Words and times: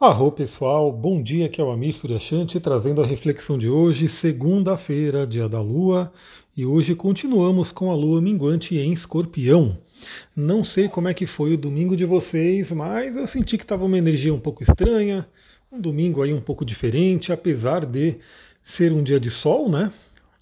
Arro 0.00 0.30
pessoal, 0.30 0.92
bom 0.92 1.20
dia, 1.20 1.46
aqui 1.46 1.60
é 1.60 1.64
o 1.64 1.72
Amir 1.72 1.92
Suryashanti 1.92 2.60
trazendo 2.60 3.02
a 3.02 3.04
reflexão 3.04 3.58
de 3.58 3.68
hoje, 3.68 4.08
segunda-feira, 4.08 5.26
dia 5.26 5.48
da 5.48 5.60
Lua, 5.60 6.12
e 6.56 6.64
hoje 6.64 6.94
continuamos 6.94 7.72
com 7.72 7.90
a 7.90 7.96
Lua 7.96 8.22
minguante 8.22 8.78
em 8.78 8.92
Escorpião. 8.92 9.76
Não 10.36 10.62
sei 10.62 10.88
como 10.88 11.08
é 11.08 11.14
que 11.14 11.26
foi 11.26 11.54
o 11.54 11.58
domingo 11.58 11.96
de 11.96 12.04
vocês, 12.04 12.70
mas 12.70 13.16
eu 13.16 13.26
senti 13.26 13.58
que 13.58 13.64
estava 13.64 13.84
uma 13.84 13.98
energia 13.98 14.32
um 14.32 14.38
pouco 14.38 14.62
estranha, 14.62 15.26
um 15.72 15.80
domingo 15.80 16.22
aí 16.22 16.32
um 16.32 16.40
pouco 16.40 16.64
diferente, 16.64 17.32
apesar 17.32 17.84
de 17.84 18.18
ser 18.62 18.92
um 18.92 19.02
dia 19.02 19.18
de 19.18 19.30
sol, 19.30 19.68
né? 19.68 19.92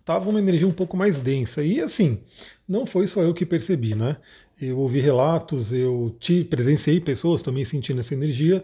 Tava 0.05 0.29
uma 0.29 0.39
energia 0.39 0.69
um 0.69 0.73
pouco 0.73 0.99
mais 0.99 1.19
densa. 1.19 1.65
E 1.65 1.81
assim, 1.81 2.19
não 2.69 2.85
foi 2.85 3.07
só 3.07 3.23
eu 3.23 3.33
que 3.33 3.47
percebi, 3.47 3.95
né? 3.95 4.19
Eu 4.61 4.79
ouvi 4.79 5.01
relatos, 5.01 5.73
eu 5.73 6.15
te 6.21 6.45
presenciei 6.45 7.01
pessoas 7.01 7.41
também 7.41 7.65
sentindo 7.65 8.01
essa 8.01 8.13
energia. 8.13 8.63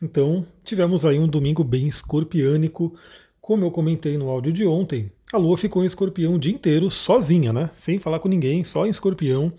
Então, 0.00 0.46
tivemos 0.62 1.04
aí 1.04 1.18
um 1.18 1.26
domingo 1.26 1.64
bem 1.64 1.88
escorpiânico. 1.88 2.94
Como 3.40 3.64
eu 3.64 3.70
comentei 3.70 4.18
no 4.18 4.28
áudio 4.28 4.52
de 4.52 4.66
ontem, 4.66 5.10
a 5.32 5.38
Lua 5.38 5.56
ficou 5.56 5.82
em 5.82 5.86
escorpião 5.86 6.34
o 6.34 6.38
dia 6.38 6.52
inteiro, 6.52 6.90
sozinha, 6.90 7.52
né? 7.52 7.70
Sem 7.74 7.98
falar 7.98 8.18
com 8.18 8.28
ninguém, 8.28 8.62
só 8.62 8.86
em 8.86 8.90
escorpião. 8.90 9.52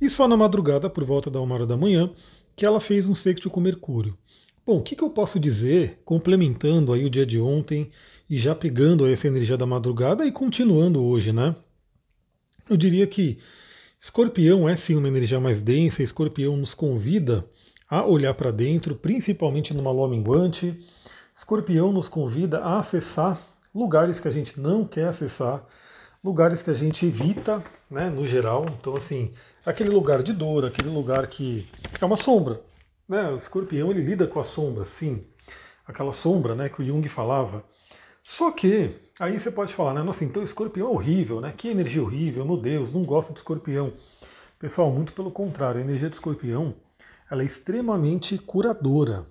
E 0.00 0.08
só 0.08 0.26
na 0.26 0.36
madrugada, 0.36 0.88
por 0.88 1.04
volta 1.04 1.30
da 1.30 1.40
uma 1.40 1.54
hora 1.54 1.66
da 1.66 1.76
manhã, 1.76 2.10
que 2.54 2.64
ela 2.64 2.80
fez 2.80 3.06
um 3.06 3.14
sexto 3.14 3.50
com 3.50 3.60
Mercúrio. 3.60 4.16
Bom, 4.64 4.78
o 4.78 4.82
que, 4.82 4.96
que 4.96 5.02
eu 5.04 5.10
posso 5.10 5.38
dizer, 5.38 6.00
complementando 6.04 6.92
aí 6.92 7.04
o 7.04 7.10
dia 7.10 7.26
de 7.26 7.38
ontem 7.38 7.90
e 8.28 8.36
já 8.36 8.54
pegando 8.54 9.06
essa 9.06 9.28
energia 9.28 9.56
da 9.56 9.66
madrugada 9.66 10.26
e 10.26 10.32
continuando 10.32 11.04
hoje, 11.04 11.32
né? 11.32 11.54
Eu 12.68 12.76
diria 12.76 13.06
que 13.06 13.38
Escorpião 14.00 14.68
é 14.68 14.76
sim 14.76 14.96
uma 14.96 15.08
energia 15.08 15.38
mais 15.38 15.62
densa, 15.62 16.02
Escorpião 16.02 16.56
nos 16.56 16.74
convida 16.74 17.48
a 17.88 18.04
olhar 18.04 18.34
para 18.34 18.50
dentro, 18.50 18.94
principalmente 18.94 19.72
numa 19.74 19.90
lua 19.90 20.08
minguante. 20.08 20.78
Escorpião 21.34 21.92
nos 21.92 22.08
convida 22.08 22.60
a 22.60 22.78
acessar 22.78 23.40
lugares 23.74 24.18
que 24.18 24.26
a 24.26 24.30
gente 24.30 24.58
não 24.58 24.84
quer 24.84 25.08
acessar, 25.08 25.62
lugares 26.24 26.62
que 26.62 26.70
a 26.70 26.74
gente 26.74 27.04
evita, 27.04 27.62
né, 27.90 28.08
no 28.08 28.26
geral. 28.26 28.64
Então, 28.80 28.96
assim, 28.96 29.32
aquele 29.64 29.90
lugar 29.90 30.22
de 30.22 30.32
dor, 30.32 30.64
aquele 30.64 30.88
lugar 30.88 31.26
que 31.26 31.68
é 32.00 32.04
uma 32.04 32.16
sombra. 32.16 32.60
Né? 33.06 33.30
O 33.30 33.36
escorpião 33.36 33.90
ele 33.90 34.00
lida 34.00 34.26
com 34.26 34.40
a 34.40 34.44
sombra, 34.44 34.86
sim. 34.86 35.24
Aquela 35.86 36.12
sombra 36.12 36.54
né, 36.54 36.68
que 36.70 36.82
o 36.82 36.86
Jung 36.86 37.06
falava. 37.08 37.62
Só 38.22 38.50
que, 38.50 38.90
aí 39.20 39.38
você 39.38 39.50
pode 39.50 39.72
falar, 39.72 39.94
né? 39.94 40.02
Nossa, 40.02 40.24
então 40.24 40.42
escorpião 40.42 40.88
é 40.88 40.90
horrível, 40.90 41.40
né? 41.40 41.54
Que 41.56 41.68
energia 41.68 42.02
horrível, 42.02 42.44
meu 42.44 42.56
Deus, 42.56 42.92
não 42.92 43.04
gosto 43.04 43.32
do 43.32 43.36
escorpião. 43.36 43.92
Pessoal, 44.58 44.90
muito 44.90 45.12
pelo 45.12 45.30
contrário, 45.30 45.78
a 45.78 45.84
energia 45.84 46.08
do 46.08 46.14
escorpião 46.14 46.74
ela 47.30 47.42
é 47.42 47.46
extremamente 47.46 48.38
curadora. 48.38 49.26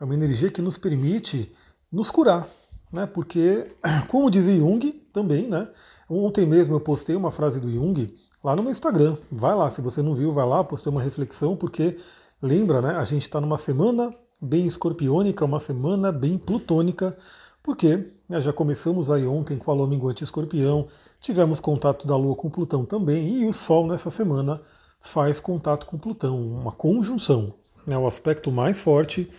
É 0.00 0.04
uma 0.04 0.14
energia 0.14 0.50
que 0.50 0.62
nos 0.62 0.78
permite 0.78 1.52
nos 1.92 2.10
curar, 2.10 2.48
né? 2.92 3.06
Porque, 3.06 3.70
como 4.08 4.30
dizia 4.30 4.56
Jung 4.56 4.90
também, 5.12 5.46
né? 5.46 5.68
Ontem 6.08 6.46
mesmo 6.46 6.74
eu 6.74 6.80
postei 6.80 7.14
uma 7.14 7.30
frase 7.30 7.60
do 7.60 7.70
Jung 7.70 8.14
lá 8.42 8.56
no 8.56 8.62
meu 8.62 8.70
Instagram. 8.70 9.16
Vai 9.30 9.54
lá, 9.54 9.68
se 9.68 9.80
você 9.80 10.02
não 10.02 10.14
viu, 10.14 10.32
vai 10.32 10.46
lá, 10.46 10.64
postei 10.64 10.90
uma 10.90 11.02
reflexão, 11.02 11.56
porque 11.56 11.98
lembra, 12.40 12.80
né? 12.80 12.96
A 12.96 13.04
gente 13.04 13.22
está 13.22 13.40
numa 13.40 13.58
semana 13.58 14.14
bem 14.40 14.66
escorpiônica, 14.66 15.44
uma 15.44 15.58
semana 15.58 16.10
bem 16.10 16.38
plutônica, 16.38 17.16
porque 17.62 18.10
né, 18.28 18.40
já 18.40 18.52
começamos 18.52 19.10
aí 19.10 19.26
ontem 19.26 19.58
com 19.58 19.70
a 19.70 19.74
lua 19.74 19.86
minguante 19.86 20.24
escorpião, 20.24 20.88
tivemos 21.20 21.60
contato 21.60 22.06
da 22.06 22.16
lua 22.16 22.34
com 22.34 22.48
Plutão 22.48 22.86
também, 22.86 23.42
e 23.42 23.46
o 23.46 23.52
Sol 23.52 23.86
nessa 23.86 24.10
semana 24.10 24.62
faz 25.00 25.40
contato 25.40 25.86
com 25.86 25.98
Plutão, 25.98 26.40
uma 26.40 26.72
conjunção. 26.72 27.54
Né? 27.86 27.96
O 27.96 28.06
aspecto 28.06 28.50
mais 28.52 28.80
forte 28.80 29.30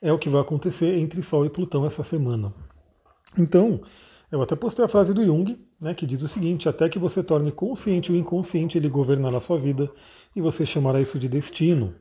é 0.00 0.12
o 0.12 0.18
que 0.18 0.28
vai 0.28 0.40
acontecer 0.40 0.98
entre 0.98 1.22
Sol 1.22 1.46
e 1.46 1.50
Plutão 1.50 1.86
essa 1.86 2.02
semana. 2.02 2.52
Então, 3.38 3.80
eu 4.30 4.42
até 4.42 4.54
postei 4.56 4.84
a 4.84 4.88
frase 4.88 5.14
do 5.14 5.24
Jung, 5.24 5.56
né, 5.80 5.94
que 5.94 6.06
diz 6.06 6.22
o 6.22 6.28
seguinte: 6.28 6.68
até 6.68 6.88
que 6.88 6.98
você 6.98 7.22
torne 7.22 7.52
consciente 7.52 8.12
o 8.12 8.16
inconsciente, 8.16 8.78
ele 8.78 8.88
governará 8.88 9.40
sua 9.40 9.58
vida 9.58 9.90
e 10.34 10.40
você 10.40 10.66
chamará 10.66 11.00
isso 11.00 11.18
de 11.18 11.28
destino. 11.28 11.94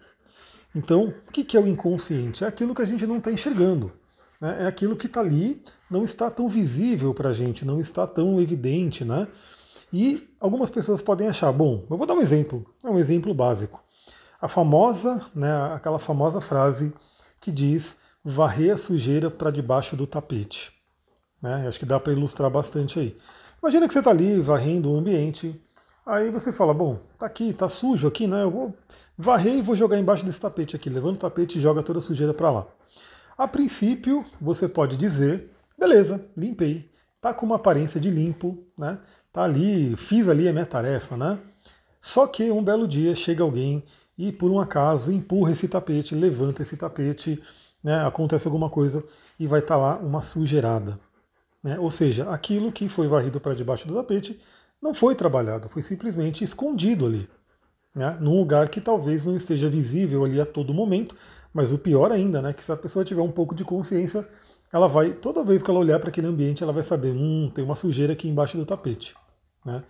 Então, 0.76 1.14
o 1.28 1.32
que 1.32 1.56
é 1.56 1.60
o 1.60 1.68
inconsciente? 1.68 2.44
É 2.44 2.48
aquilo 2.48 2.76
que 2.76 2.82
a 2.82 2.86
gente 2.86 3.08
não 3.08 3.18
está 3.18 3.32
enxergando. 3.32 3.94
Né? 4.42 4.64
É 4.64 4.66
aquilo 4.68 4.96
que 4.96 5.08
está 5.08 5.22
ali, 5.22 5.64
não 5.90 6.04
está 6.04 6.30
tão 6.30 6.50
visível 6.50 7.14
para 7.14 7.30
a 7.30 7.34
gente, 7.34 7.64
não 7.64 7.80
está 7.80 8.06
tão 8.06 8.42
evidente, 8.42 9.06
né? 9.06 9.28
E 9.98 10.28
algumas 10.42 10.70
pessoas 10.70 11.02
podem 11.02 11.30
achar, 11.30 11.50
bom, 11.54 11.86
eu 11.90 11.96
vou 11.96 12.06
dar 12.06 12.16
um 12.16 12.20
exemplo, 12.20 12.66
é 12.84 12.90
um 12.90 13.00
exemplo 13.00 13.34
básico. 13.34 13.82
A 14.42 14.46
famosa, 14.46 15.26
né, 15.34 15.74
aquela 15.74 15.98
famosa 15.98 16.42
frase 16.42 16.92
que 17.40 17.50
diz 17.50 17.96
varrer 18.22 18.74
a 18.74 18.78
sujeira 18.78 19.32
para 19.32 19.50
debaixo 19.50 19.96
do 19.96 20.06
tapete. 20.06 20.74
Né? 21.42 21.66
Acho 21.66 21.80
que 21.80 21.86
dá 21.86 21.98
para 21.98 22.12
ilustrar 22.12 22.50
bastante 22.50 23.00
aí. 23.00 23.18
Imagina 23.64 23.88
que 23.88 23.94
você 23.94 24.00
está 24.00 24.12
ali 24.12 24.42
varrendo 24.42 24.92
o 24.92 24.98
ambiente, 24.98 25.58
aí 26.06 26.30
você 26.30 26.52
fala, 26.52 26.74
bom, 26.74 27.00
tá 27.18 27.26
aqui, 27.26 27.54
tá 27.54 27.70
sujo 27.70 28.06
aqui, 28.06 28.28
né? 28.28 28.44
Eu 28.44 28.52
vou 28.52 28.78
varrer 29.18 29.56
e 29.56 29.62
vou 29.62 29.78
jogar 29.78 29.98
embaixo 29.98 30.26
desse 30.26 30.42
tapete 30.42 30.76
aqui. 30.76 30.90
Levanta 30.90 31.26
o 31.26 31.30
tapete 31.30 31.58
e 31.58 31.62
joga 31.62 31.82
toda 31.82 32.00
a 32.00 32.02
sujeira 32.02 32.34
para 32.34 32.52
lá. 32.52 32.68
A 33.38 33.48
princípio, 33.48 34.26
você 34.42 34.68
pode 34.68 34.98
dizer, 34.98 35.52
beleza, 35.80 36.26
limpei, 36.36 36.94
tá 37.26 37.34
com 37.34 37.44
uma 37.44 37.56
aparência 37.56 38.00
de 38.00 38.12
limpo, 38.12 38.56
né? 38.78 39.00
Tá 39.34 39.44
ali, 39.44 39.96
fiz 39.98 40.30
ali 40.30 40.48
a 40.48 40.54
minha 40.54 40.66
tarefa, 40.66 41.18
né? 41.18 41.40
Só 42.00 42.28
que 42.28 42.52
um 42.52 42.64
belo 42.64 42.88
dia 42.88 43.16
chega 43.16 43.42
alguém 43.42 43.84
e 44.16 44.32
por 44.32 44.52
um 44.52 44.60
acaso 44.60 45.12
empurra 45.12 45.52
esse 45.52 45.68
tapete, 45.68 46.14
levanta 46.14 46.62
esse 46.62 46.78
tapete, 46.78 47.42
né? 47.84 48.06
Acontece 48.06 48.48
alguma 48.48 48.70
coisa 48.70 49.04
e 49.40 49.48
vai 49.48 49.60
estar 49.60 49.74
tá 49.74 49.82
lá 49.82 49.98
uma 49.98 50.22
sujeirada. 50.22 51.00
Né? 51.64 51.80
Ou 51.80 51.90
seja, 51.90 52.30
aquilo 52.30 52.72
que 52.72 52.88
foi 52.88 53.08
varrido 53.08 53.40
para 53.40 53.56
debaixo 53.56 53.88
do 53.88 53.96
tapete 53.96 54.40
não 54.80 54.94
foi 54.94 55.16
trabalhado, 55.16 55.68
foi 55.68 55.82
simplesmente 55.82 56.44
escondido 56.44 57.08
ali. 57.08 57.28
Né? 57.96 58.16
Num 58.22 58.38
lugar 58.38 58.70
que 58.70 58.80
talvez 58.80 59.26
não 59.26 59.36
esteja 59.36 59.68
visível 59.68 60.24
ali 60.24 60.40
a 60.40 60.46
todo 60.46 60.76
momento, 60.76 61.16
mas 61.52 61.72
o 61.72 61.78
pior 61.80 62.12
ainda, 62.12 62.40
né? 62.40 62.54
Que 62.54 62.64
se 62.64 62.72
a 62.72 62.78
pessoa 62.78 63.04
tiver 63.04 63.24
um 63.24 63.32
pouco 63.32 63.56
de 63.56 63.64
consciência, 63.64 64.28
ela 64.72 64.88
vai, 64.88 65.14
toda 65.14 65.44
vez 65.44 65.62
que 65.62 65.70
ela 65.70 65.80
olhar 65.80 66.00
para 66.00 66.10
aquele 66.10 66.28
ambiente, 66.28 66.64
ela 66.64 66.74
vai 66.74 66.84
saber, 66.84 67.12
hum, 67.12 67.52
tem 67.54 67.64
uma 67.64 67.76
sujeira 67.76 68.14
aqui 68.14 68.28
embaixo 68.28 68.58
do 68.58 68.66
tapete. 68.66 69.16
Né? 69.66 69.84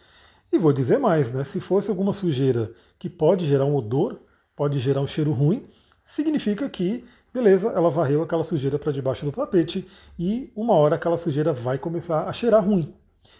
E 0.51 0.57
vou 0.57 0.71
dizer 0.71 0.99
mais, 0.99 1.31
né? 1.31 1.43
se 1.43 1.59
fosse 1.59 1.89
alguma 1.89 2.13
sujeira 2.13 2.71
que 2.99 3.09
pode 3.09 3.45
gerar 3.45 3.65
um 3.65 3.75
odor, 3.75 4.19
pode 4.55 4.79
gerar 4.79 5.01
um 5.01 5.07
cheiro 5.07 5.31
ruim, 5.31 5.65
significa 6.05 6.69
que, 6.69 7.03
beleza, 7.33 7.69
ela 7.69 7.89
varreu 7.89 8.21
aquela 8.21 8.43
sujeira 8.43 8.77
para 8.77 8.91
debaixo 8.91 9.25
do 9.25 9.31
tapete 9.31 9.87
e 10.17 10.51
uma 10.55 10.73
hora 10.73 10.95
aquela 10.95 11.17
sujeira 11.17 11.51
vai 11.51 11.77
começar 11.77 12.27
a 12.27 12.33
cheirar 12.33 12.63
ruim. 12.63 12.93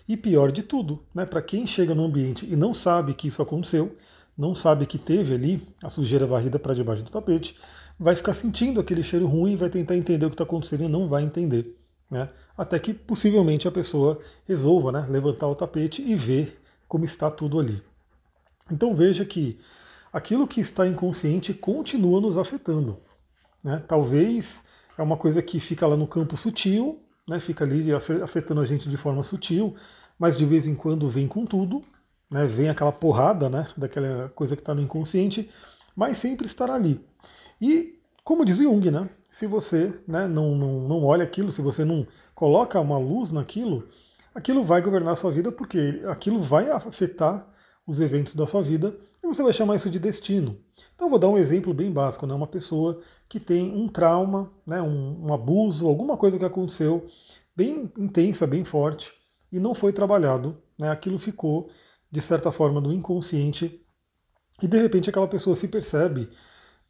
E 0.07 0.17
pior 0.17 0.51
de 0.51 0.63
tudo, 0.63 1.03
né, 1.13 1.25
para 1.25 1.41
quem 1.41 1.65
chega 1.65 1.93
no 1.93 2.05
ambiente 2.05 2.45
e 2.45 2.55
não 2.55 2.73
sabe 2.73 3.13
que 3.13 3.27
isso 3.27 3.41
aconteceu, 3.41 3.95
não 4.37 4.53
sabe 4.53 4.85
que 4.85 4.97
teve 4.97 5.33
ali 5.33 5.61
a 5.81 5.89
sujeira 5.89 6.25
varrida 6.25 6.59
para 6.59 6.73
debaixo 6.73 7.03
do 7.03 7.09
tapete, 7.09 7.55
vai 7.99 8.15
ficar 8.15 8.33
sentindo 8.33 8.79
aquele 8.79 9.03
cheiro 9.03 9.25
ruim 9.25 9.53
e 9.53 9.55
vai 9.55 9.69
tentar 9.69 9.95
entender 9.95 10.25
o 10.25 10.29
que 10.29 10.35
está 10.35 10.43
acontecendo 10.43 10.83
e 10.83 10.87
não 10.87 11.07
vai 11.07 11.23
entender. 11.23 11.77
Né? 12.09 12.29
Até 12.57 12.77
que 12.77 12.93
possivelmente 12.93 13.67
a 13.67 13.71
pessoa 13.71 14.19
resolva 14.47 14.91
né, 14.91 15.05
levantar 15.09 15.47
o 15.47 15.55
tapete 15.55 16.01
e 16.01 16.15
ver 16.15 16.61
como 16.87 17.05
está 17.05 17.31
tudo 17.31 17.59
ali. 17.59 17.81
Então 18.71 18.93
veja 18.95 19.25
que 19.25 19.59
aquilo 20.11 20.47
que 20.47 20.61
está 20.61 20.87
inconsciente 20.87 21.53
continua 21.53 22.21
nos 22.21 22.37
afetando. 22.37 22.97
Né? 23.63 23.83
Talvez 23.87 24.63
é 24.97 25.01
uma 25.01 25.17
coisa 25.17 25.41
que 25.41 25.59
fica 25.59 25.87
lá 25.87 25.97
no 25.97 26.07
campo 26.07 26.37
sutil, 26.37 27.01
né, 27.27 27.39
fica 27.39 27.65
ali 27.65 27.91
afetando 27.91 28.61
a 28.61 28.65
gente 28.65 28.87
de 28.87 28.97
forma 28.97 29.23
sutil, 29.23 29.75
mas 30.17 30.37
de 30.37 30.45
vez 30.45 30.67
em 30.67 30.75
quando 30.75 31.09
vem 31.09 31.27
com 31.27 31.45
tudo, 31.45 31.81
né, 32.31 32.45
vem 32.45 32.69
aquela 32.69 32.91
porrada 32.91 33.49
né, 33.49 33.67
daquela 33.75 34.29
coisa 34.29 34.55
que 34.55 34.61
está 34.61 34.73
no 34.73 34.81
inconsciente, 34.81 35.49
mas 35.95 36.17
sempre 36.17 36.45
estará 36.45 36.75
ali. 36.75 37.03
E, 37.61 37.99
como 38.23 38.45
diz 38.45 38.57
Jung, 38.57 38.89
né, 38.91 39.09
se 39.29 39.47
você 39.47 39.93
né, 40.07 40.27
não, 40.27 40.55
não, 40.55 40.87
não 40.87 41.03
olha 41.03 41.23
aquilo, 41.23 41.51
se 41.51 41.61
você 41.61 41.83
não 41.83 42.07
coloca 42.33 42.79
uma 42.79 42.97
luz 42.97 43.31
naquilo, 43.31 43.87
aquilo 44.33 44.63
vai 44.63 44.81
governar 44.81 45.13
a 45.13 45.17
sua 45.17 45.31
vida 45.31 45.51
porque 45.51 46.01
aquilo 46.07 46.39
vai 46.39 46.69
afetar 46.69 47.47
os 47.85 47.99
eventos 47.99 48.33
da 48.33 48.47
sua 48.47 48.61
vida 48.61 48.95
e 49.23 49.27
você 49.27 49.43
vai 49.43 49.53
chamar 49.53 49.75
isso 49.75 49.89
de 49.89 49.99
destino. 49.99 50.57
Então 50.95 51.09
vou 51.09 51.19
dar 51.19 51.29
um 51.29 51.37
exemplo 51.37 51.73
bem 51.73 51.91
básico, 51.91 52.25
né? 52.25 52.33
uma 52.33 52.47
pessoa 52.47 53.01
que 53.27 53.39
tem 53.39 53.75
um 53.75 53.87
trauma, 53.87 54.51
né? 54.65 54.81
um, 54.81 55.25
um 55.25 55.33
abuso, 55.33 55.87
alguma 55.87 56.15
coisa 56.15 56.39
que 56.39 56.45
aconteceu 56.45 57.07
bem 57.55 57.91
intensa, 57.97 58.45
bem 58.47 58.63
forte 58.63 59.13
e 59.51 59.59
não 59.59 59.73
foi 59.73 59.93
trabalhado, 59.93 60.57
né? 60.77 60.89
aquilo 60.89 61.17
ficou 61.17 61.69
de 62.11 62.21
certa 62.21 62.51
forma 62.51 62.79
no 62.79 62.93
inconsciente 62.93 63.81
e 64.61 64.67
de 64.67 64.81
repente 64.81 65.09
aquela 65.09 65.27
pessoa 65.27 65.55
se 65.55 65.67
percebe 65.67 66.29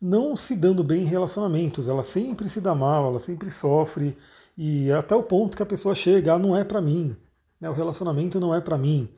não 0.06 0.38
se 0.38 0.56
dando 0.56 0.84
bem 0.84 1.02
em 1.02 1.06
relacionamentos. 1.06 1.88
Ela 1.88 2.04
sempre 2.04 2.48
se 2.48 2.62
dá 2.62 2.76
mal, 2.76 3.08
ela 3.08 3.20
sempre 3.20 3.50
sofre, 3.50 4.16
e 4.56 4.92
até 4.92 5.16
o 5.16 5.24
ponto 5.24 5.58
que 5.58 5.64
a 5.64 5.66
pessoa 5.66 5.96
chega, 5.96 6.34
ah, 6.34 6.40
não 6.40 6.56
é 6.56 6.64
para 6.64 6.80
mim, 6.80 7.16
né, 7.60 7.70
o 7.70 7.74
relacionamento 7.74 8.40
não 8.40 8.54
é 8.54 8.62
para 8.62 8.78
mim. 8.78 9.10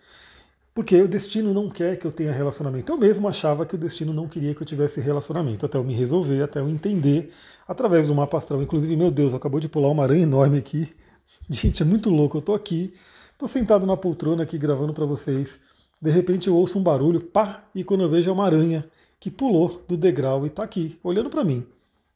Porque 0.73 1.01
o 1.01 1.07
destino 1.07 1.53
não 1.53 1.69
quer 1.69 1.97
que 1.97 2.05
eu 2.05 2.11
tenha 2.11 2.31
relacionamento. 2.31 2.91
Eu 2.91 2.97
mesmo 2.97 3.27
achava 3.27 3.65
que 3.65 3.75
o 3.75 3.77
destino 3.77 4.13
não 4.13 4.27
queria 4.27 4.53
que 4.53 4.61
eu 4.61 4.65
tivesse 4.65 5.01
relacionamento, 5.01 5.65
até 5.65 5.77
eu 5.77 5.83
me 5.83 5.93
resolver, 5.93 6.41
até 6.41 6.59
eu 6.59 6.69
entender, 6.69 7.33
através 7.67 8.05
do 8.07 8.13
mapa 8.13 8.37
astral. 8.37 8.61
Inclusive, 8.61 8.95
meu 8.95 9.09
Deus, 9.11 9.33
acabou 9.33 9.59
de 9.59 9.67
pular 9.67 9.89
uma 9.89 10.03
aranha 10.03 10.23
enorme 10.23 10.59
aqui. 10.59 10.87
Gente, 11.49 11.81
é 11.81 11.85
muito 11.85 12.11
louco. 12.11 12.37
Eu 12.37 12.41
tô 12.43 12.53
aqui, 12.53 12.93
tô 13.39 13.47
sentado 13.47 13.87
na 13.87 13.97
poltrona 13.97 14.43
aqui 14.43 14.57
gravando 14.57 14.93
para 14.93 15.05
vocês. 15.05 15.59
De 15.99 16.11
repente 16.11 16.47
eu 16.47 16.55
ouço 16.55 16.77
um 16.77 16.83
barulho, 16.83 17.21
pá, 17.21 17.63
e 17.73 17.83
quando 17.83 18.03
eu 18.03 18.09
vejo 18.09 18.29
é 18.29 18.33
uma 18.33 18.45
aranha 18.45 18.87
que 19.19 19.31
pulou 19.31 19.83
do 19.87 19.97
degrau 19.97 20.45
e 20.45 20.47
está 20.47 20.63
aqui, 20.63 20.99
olhando 21.03 21.29
para 21.29 21.43
mim. 21.43 21.65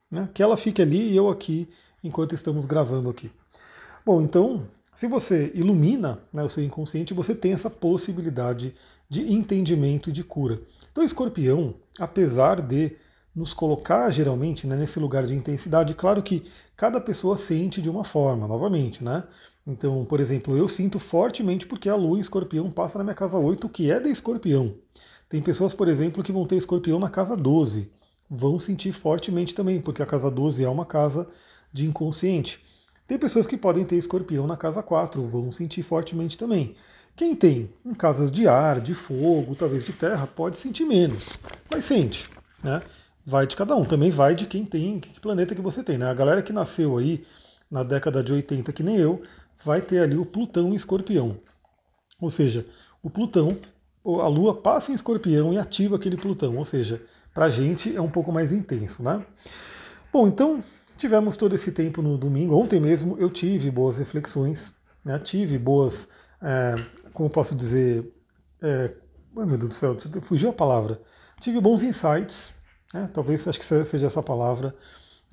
Né? 0.10 0.30
Que 0.34 0.44
ela 0.44 0.58
fique 0.58 0.82
ali 0.82 1.12
e 1.12 1.16
eu 1.16 1.30
aqui, 1.30 1.68
enquanto 2.04 2.36
estamos 2.36 2.66
gravando 2.66 3.10
aqui. 3.10 3.32
Bom, 4.06 4.22
então, 4.22 4.68
se 4.94 5.08
você 5.08 5.52
ilumina 5.56 6.20
né, 6.32 6.44
o 6.44 6.50
seu 6.50 6.64
inconsciente, 6.64 7.14
você 7.14 7.34
tem 7.34 7.54
essa 7.54 7.70
possibilidade 7.70 8.74
de 9.10 9.32
entendimento 9.32 10.10
e 10.10 10.14
de 10.14 10.24
cura. 10.24 10.62
Então, 10.92 11.04
escorpião, 11.04 11.76
apesar 12.00 12.62
de 12.62 12.96
nos 13.34 13.54
colocar 13.54 14.10
geralmente 14.10 14.68
né, 14.68 14.76
nesse 14.76 15.00
lugar 15.00 15.26
de 15.26 15.34
intensidade, 15.34 15.94
claro 15.94 16.22
que 16.22 16.46
cada 16.76 17.00
pessoa 17.00 17.38
sente 17.38 17.82
de 17.82 17.90
uma 17.90 18.04
forma, 18.04 18.48
novamente, 18.48 19.04
né? 19.04 19.24
Então, 19.66 20.04
por 20.04 20.20
exemplo, 20.20 20.58
eu 20.58 20.68
sinto 20.68 21.00
fortemente 21.00 21.68
porque 21.68 21.88
a 21.88 21.96
lua 21.96 22.18
em 22.18 22.22
escorpião 22.22 22.70
passa 22.72 22.98
na 22.98 23.04
minha 23.04 23.16
casa 23.16 23.38
8, 23.38 23.70
que 23.70 23.92
é 23.92 24.00
de 24.00 24.10
escorpião. 24.10 24.76
Tem 25.32 25.42
pessoas, 25.42 25.74
por 25.74 25.88
exemplo, 25.88 26.22
que 26.22 26.32
vão 26.32 26.46
ter 26.46 26.58
escorpião 26.58 27.00
na 27.00 27.10
casa 27.10 27.38
12. 27.38 27.90
Vão 28.30 28.60
sentir 28.60 28.92
fortemente 28.92 29.56
também, 29.56 29.80
porque 29.80 30.04
a 30.04 30.06
casa 30.06 30.30
12 30.30 30.62
é 30.62 30.68
uma 30.68 30.86
casa 30.86 31.26
de 31.72 31.88
inconsciente. 31.88 32.60
Tem 33.08 33.18
pessoas 33.18 33.48
que 33.48 33.56
podem 33.56 33.86
ter 33.86 33.96
escorpião 33.96 34.46
na 34.46 34.58
casa 34.58 34.84
4, 34.84 35.24
vão 35.24 35.50
sentir 35.50 35.84
fortemente 35.84 36.38
também. 36.38 36.76
Quem 37.16 37.34
tem 37.34 37.70
em 37.86 37.94
casas 37.94 38.30
de 38.30 38.46
ar, 38.46 38.82
de 38.82 38.94
fogo, 38.94 39.56
talvez 39.56 39.86
de 39.86 39.94
terra, 39.94 40.28
pode 40.28 40.60
sentir 40.60 40.84
menos, 40.84 41.30
mas 41.72 41.86
sente, 41.86 42.30
né? 42.62 42.82
Vai 43.26 43.48
de 43.48 43.56
cada 43.56 43.74
um, 43.74 43.86
também 43.86 44.12
vai 44.12 44.36
de 44.36 44.46
quem 44.46 44.66
tem, 44.66 45.00
que 45.00 45.18
planeta 45.22 45.56
que 45.56 45.62
você 45.62 45.82
tem, 45.82 45.98
né? 45.98 46.08
A 46.08 46.14
galera 46.14 46.42
que 46.42 46.52
nasceu 46.52 46.98
aí 46.98 47.26
na 47.70 47.84
década 47.84 48.22
de 48.22 48.34
80, 48.34 48.74
que 48.74 48.84
nem 48.84 48.98
eu, 48.98 49.24
vai 49.64 49.80
ter 49.82 50.00
ali 50.00 50.18
o 50.18 50.26
Plutão 50.26 50.70
em 50.74 50.76
escorpião. 50.76 51.38
Ou 52.20 52.30
seja, 52.30 52.66
o 53.02 53.10
Plutão 53.10 53.58
a 54.04 54.28
Lua 54.28 54.56
passa 54.56 54.92
em 54.92 54.96
escorpião 54.96 55.54
e 55.54 55.58
ativa 55.58 55.96
aquele 55.96 56.18
Plutão, 56.18 56.58
ou 56.58 56.66
seja, 56.66 57.02
para 57.34 57.46
a 57.46 57.50
gente 57.50 57.96
é 57.96 58.02
um 58.02 58.10
pouco 58.10 58.32
mais 58.32 58.52
intenso, 58.52 59.04
né? 59.04 59.24
Bom, 60.12 60.28
então 60.28 60.62
tivemos 60.98 61.36
todo 61.36 61.56
esse 61.56 61.72
tempo 61.72 62.02
no 62.02 62.18
domingo. 62.18 62.56
Ontem 62.56 62.80
mesmo 62.80 63.18
eu 63.18 63.30
tive 63.30 63.72
boas 63.72 63.98
reflexões, 63.98 64.72
né? 65.04 65.18
tive 65.20 65.58
boas, 65.58 66.10
é, 66.42 66.76
como 67.14 67.30
posso 67.30 67.56
dizer, 67.56 68.12
é, 68.62 68.94
meu 69.34 69.58
Deus 69.58 69.70
do 69.70 69.74
céu, 69.74 69.98
fugiu 70.22 70.50
a 70.50 70.54
palavra. 70.54 71.02
Tive 71.40 71.60
bons 71.60 71.82
insights, 71.82 72.52
né? 72.94 73.10
talvez 73.14 73.48
acho 73.48 73.58
que 73.58 73.66
seja 73.66 74.06
essa 74.06 74.22
palavra. 74.22 74.76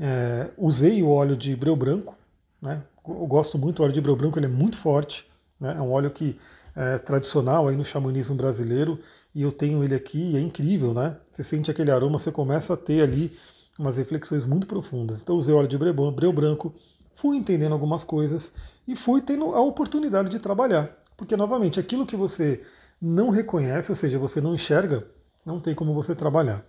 É, 0.00 0.48
usei 0.56 1.02
o 1.02 1.10
óleo 1.10 1.36
de 1.36 1.56
breu 1.56 1.74
branco, 1.74 2.16
né? 2.62 2.82
eu 3.06 3.26
gosto 3.26 3.58
muito 3.58 3.76
do 3.76 3.82
óleo 3.82 3.92
de 3.92 4.00
breu 4.00 4.16
branco, 4.16 4.38
ele 4.38 4.46
é 4.46 4.50
muito 4.50 4.78
forte, 4.78 5.26
né? 5.60 5.74
é 5.76 5.80
um 5.82 5.90
óleo 5.90 6.10
que 6.10 6.38
é, 6.78 6.96
tradicional 6.96 7.66
aí 7.66 7.76
no 7.76 7.84
xamanismo 7.84 8.36
brasileiro 8.36 9.00
e 9.34 9.42
eu 9.42 9.50
tenho 9.50 9.82
ele 9.82 9.96
aqui 9.96 10.30
e 10.30 10.36
é 10.36 10.40
incrível, 10.40 10.94
né? 10.94 11.16
Você 11.32 11.42
sente 11.42 11.68
aquele 11.72 11.90
aroma, 11.90 12.20
você 12.20 12.30
começa 12.30 12.74
a 12.74 12.76
ter 12.76 13.02
ali 13.02 13.36
umas 13.76 13.96
reflexões 13.96 14.44
muito 14.44 14.64
profundas. 14.64 15.20
Então 15.20 15.34
usei 15.34 15.52
óleo 15.52 15.66
de 15.66 15.76
breu 15.76 16.32
branco, 16.32 16.72
fui 17.16 17.36
entendendo 17.36 17.72
algumas 17.72 18.04
coisas 18.04 18.52
e 18.86 18.94
fui 18.94 19.20
tendo 19.20 19.56
a 19.56 19.60
oportunidade 19.60 20.28
de 20.28 20.38
trabalhar. 20.38 20.96
Porque, 21.16 21.36
novamente, 21.36 21.80
aquilo 21.80 22.06
que 22.06 22.14
você 22.14 22.62
não 23.02 23.30
reconhece, 23.30 23.90
ou 23.90 23.96
seja, 23.96 24.16
você 24.16 24.40
não 24.40 24.54
enxerga, 24.54 25.04
não 25.44 25.58
tem 25.58 25.74
como 25.74 25.92
você 25.92 26.14
trabalhar. 26.14 26.64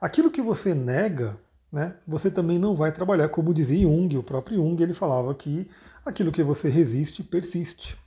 Aquilo 0.00 0.30
que 0.30 0.40
você 0.40 0.72
nega, 0.72 1.36
né, 1.70 1.96
você 2.06 2.30
também 2.30 2.58
não 2.58 2.74
vai 2.74 2.92
trabalhar. 2.92 3.28
Como 3.28 3.52
dizia 3.52 3.82
Jung, 3.82 4.16
o 4.16 4.22
próprio 4.22 4.56
Jung, 4.56 4.82
ele 4.82 4.94
falava 4.94 5.34
que 5.34 5.68
aquilo 6.02 6.32
que 6.32 6.42
você 6.42 6.70
resiste, 6.70 7.22
persiste. 7.22 7.98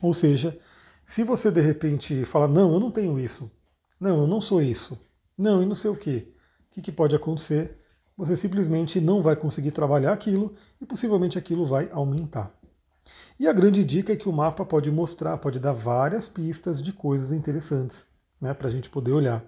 Ou 0.00 0.12
seja, 0.12 0.58
se 1.04 1.22
você 1.22 1.50
de 1.50 1.60
repente 1.60 2.24
fala, 2.24 2.48
não, 2.48 2.72
eu 2.72 2.80
não 2.80 2.90
tenho 2.90 3.18
isso, 3.18 3.50
não, 3.98 4.22
eu 4.22 4.26
não 4.26 4.40
sou 4.40 4.60
isso, 4.60 4.98
não, 5.36 5.62
e 5.62 5.66
não 5.66 5.74
sei 5.74 5.90
o 5.90 5.96
quê, 5.96 6.28
o 6.70 6.74
que, 6.74 6.82
que 6.82 6.92
pode 6.92 7.14
acontecer? 7.14 7.78
Você 8.16 8.36
simplesmente 8.36 9.00
não 9.00 9.22
vai 9.22 9.36
conseguir 9.36 9.70
trabalhar 9.70 10.12
aquilo 10.12 10.54
e 10.80 10.86
possivelmente 10.86 11.38
aquilo 11.38 11.66
vai 11.66 11.88
aumentar. 11.92 12.50
E 13.38 13.46
a 13.46 13.52
grande 13.52 13.84
dica 13.84 14.12
é 14.12 14.16
que 14.16 14.28
o 14.28 14.32
mapa 14.32 14.64
pode 14.64 14.90
mostrar, 14.90 15.36
pode 15.38 15.60
dar 15.60 15.72
várias 15.72 16.26
pistas 16.26 16.82
de 16.82 16.92
coisas 16.92 17.30
interessantes 17.32 18.06
né, 18.40 18.54
para 18.54 18.68
a 18.68 18.70
gente 18.70 18.88
poder 18.88 19.12
olhar. 19.12 19.44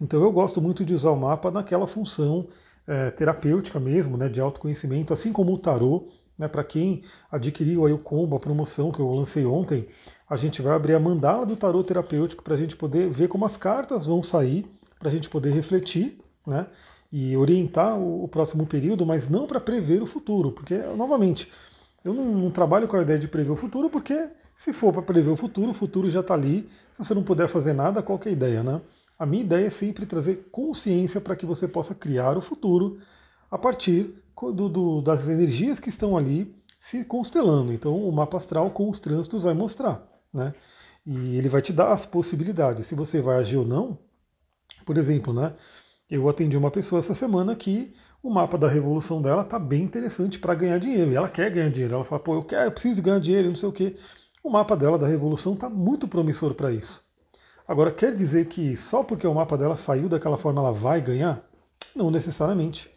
Então 0.00 0.22
eu 0.22 0.32
gosto 0.32 0.60
muito 0.60 0.84
de 0.84 0.94
usar 0.94 1.10
o 1.10 1.16
mapa 1.16 1.50
naquela 1.50 1.86
função 1.86 2.48
é, 2.86 3.10
terapêutica 3.10 3.78
mesmo, 3.78 4.16
né, 4.16 4.28
de 4.28 4.40
autoconhecimento, 4.40 5.12
assim 5.12 5.32
como 5.32 5.52
o 5.52 5.58
tarô, 5.58 6.06
né, 6.38 6.48
Para 6.48 6.64
quem 6.64 7.02
adquiriu 7.30 7.86
aí 7.86 7.92
o 7.92 7.98
combo, 7.98 8.36
a 8.36 8.40
promoção 8.40 8.92
que 8.92 9.00
eu 9.00 9.12
lancei 9.12 9.44
ontem, 9.46 9.86
a 10.28 10.36
gente 10.36 10.60
vai 10.60 10.74
abrir 10.74 10.94
a 10.94 11.00
mandala 11.00 11.46
do 11.46 11.56
tarot 11.56 11.86
terapêutico 11.86 12.42
para 12.42 12.54
a 12.54 12.56
gente 12.56 12.76
poder 12.76 13.08
ver 13.08 13.28
como 13.28 13.46
as 13.46 13.56
cartas 13.56 14.06
vão 14.06 14.22
sair, 14.22 14.66
para 14.98 15.08
a 15.08 15.12
gente 15.12 15.28
poder 15.28 15.50
refletir 15.50 16.18
né, 16.46 16.66
e 17.12 17.36
orientar 17.36 17.96
o, 17.98 18.24
o 18.24 18.28
próximo 18.28 18.66
período, 18.66 19.06
mas 19.06 19.28
não 19.28 19.46
para 19.46 19.60
prever 19.60 20.02
o 20.02 20.06
futuro, 20.06 20.52
porque, 20.52 20.76
novamente, 20.96 21.50
eu 22.04 22.12
não, 22.12 22.24
não, 22.24 22.50
trabalho 22.50 22.86
com 22.86 22.96
a 22.96 23.02
ideia 23.02 23.18
de 23.18 23.28
prever 23.28 23.50
o 23.50 23.56
futuro, 23.56 23.90
porque 23.90 24.28
se 24.54 24.72
for 24.72 24.92
para 24.92 25.02
prever 25.02 25.30
o 25.30 25.36
futuro, 25.36 25.70
o 25.70 25.74
futuro 25.74 26.10
já 26.10 26.20
está 26.20 26.34
ali. 26.34 26.68
Se 26.94 27.04
você 27.04 27.14
não 27.14 27.22
puder 27.22 27.48
fazer 27.48 27.72
nada, 27.72 28.02
qual 28.02 28.20
é 28.24 28.28
a 28.28 28.32
ideia, 28.32 28.62
né? 28.62 28.80
A 29.18 29.26
minha 29.26 29.42
ideia 29.42 29.66
é 29.66 29.70
sempre 29.70 30.06
trazer 30.06 30.48
consciência 30.52 31.20
para 31.20 31.34
que 31.34 31.44
você 31.44 31.66
possa 31.66 31.94
criar 31.94 32.36
o 32.36 32.40
futuro 32.40 32.98
a 33.50 33.58
partir 33.58 34.14
do, 34.40 34.68
do, 34.68 35.00
das 35.02 35.26
energias 35.28 35.78
que 35.78 35.88
estão 35.88 36.16
ali 36.16 36.54
se 36.78 37.04
constelando. 37.04 37.72
Então 37.72 37.96
o 37.96 38.12
mapa 38.12 38.36
astral 38.36 38.70
com 38.70 38.88
os 38.88 39.00
trânsitos 39.00 39.42
vai 39.42 39.54
mostrar. 39.54 40.06
Né? 40.32 40.54
E 41.06 41.36
ele 41.36 41.48
vai 41.48 41.62
te 41.62 41.72
dar 41.72 41.92
as 41.92 42.04
possibilidades. 42.04 42.86
Se 42.86 42.94
você 42.94 43.20
vai 43.20 43.38
agir 43.38 43.56
ou 43.56 43.66
não, 43.66 43.98
por 44.84 44.96
exemplo, 44.96 45.32
né? 45.32 45.54
Eu 46.08 46.28
atendi 46.28 46.56
uma 46.56 46.70
pessoa 46.70 47.00
essa 47.00 47.14
semana 47.14 47.56
que 47.56 47.92
o 48.22 48.30
mapa 48.30 48.56
da 48.56 48.68
revolução 48.68 49.20
dela 49.20 49.42
está 49.42 49.58
bem 49.58 49.82
interessante 49.82 50.38
para 50.38 50.54
ganhar 50.54 50.78
dinheiro. 50.78 51.10
E 51.10 51.16
ela 51.16 51.28
quer 51.28 51.50
ganhar 51.50 51.70
dinheiro. 51.70 51.94
Ela 51.94 52.04
fala, 52.04 52.22
pô, 52.22 52.34
eu 52.34 52.42
quero, 52.42 52.66
eu 52.66 52.72
preciso 52.72 53.02
ganhar 53.02 53.18
dinheiro, 53.18 53.48
não 53.48 53.56
sei 53.56 53.68
o 53.68 53.72
quê. 53.72 53.96
O 54.42 54.50
mapa 54.50 54.76
dela 54.76 54.98
da 54.98 55.06
revolução 55.06 55.54
está 55.54 55.68
muito 55.68 56.06
promissor 56.06 56.54
para 56.54 56.70
isso. 56.70 57.02
Agora, 57.66 57.90
quer 57.90 58.14
dizer 58.14 58.46
que 58.46 58.76
só 58.76 59.02
porque 59.02 59.26
o 59.26 59.34
mapa 59.34 59.58
dela 59.58 59.76
saiu 59.76 60.08
daquela 60.08 60.38
forma 60.38 60.60
ela 60.60 60.72
vai 60.72 61.00
ganhar? 61.00 61.42
Não 61.96 62.12
necessariamente. 62.12 62.88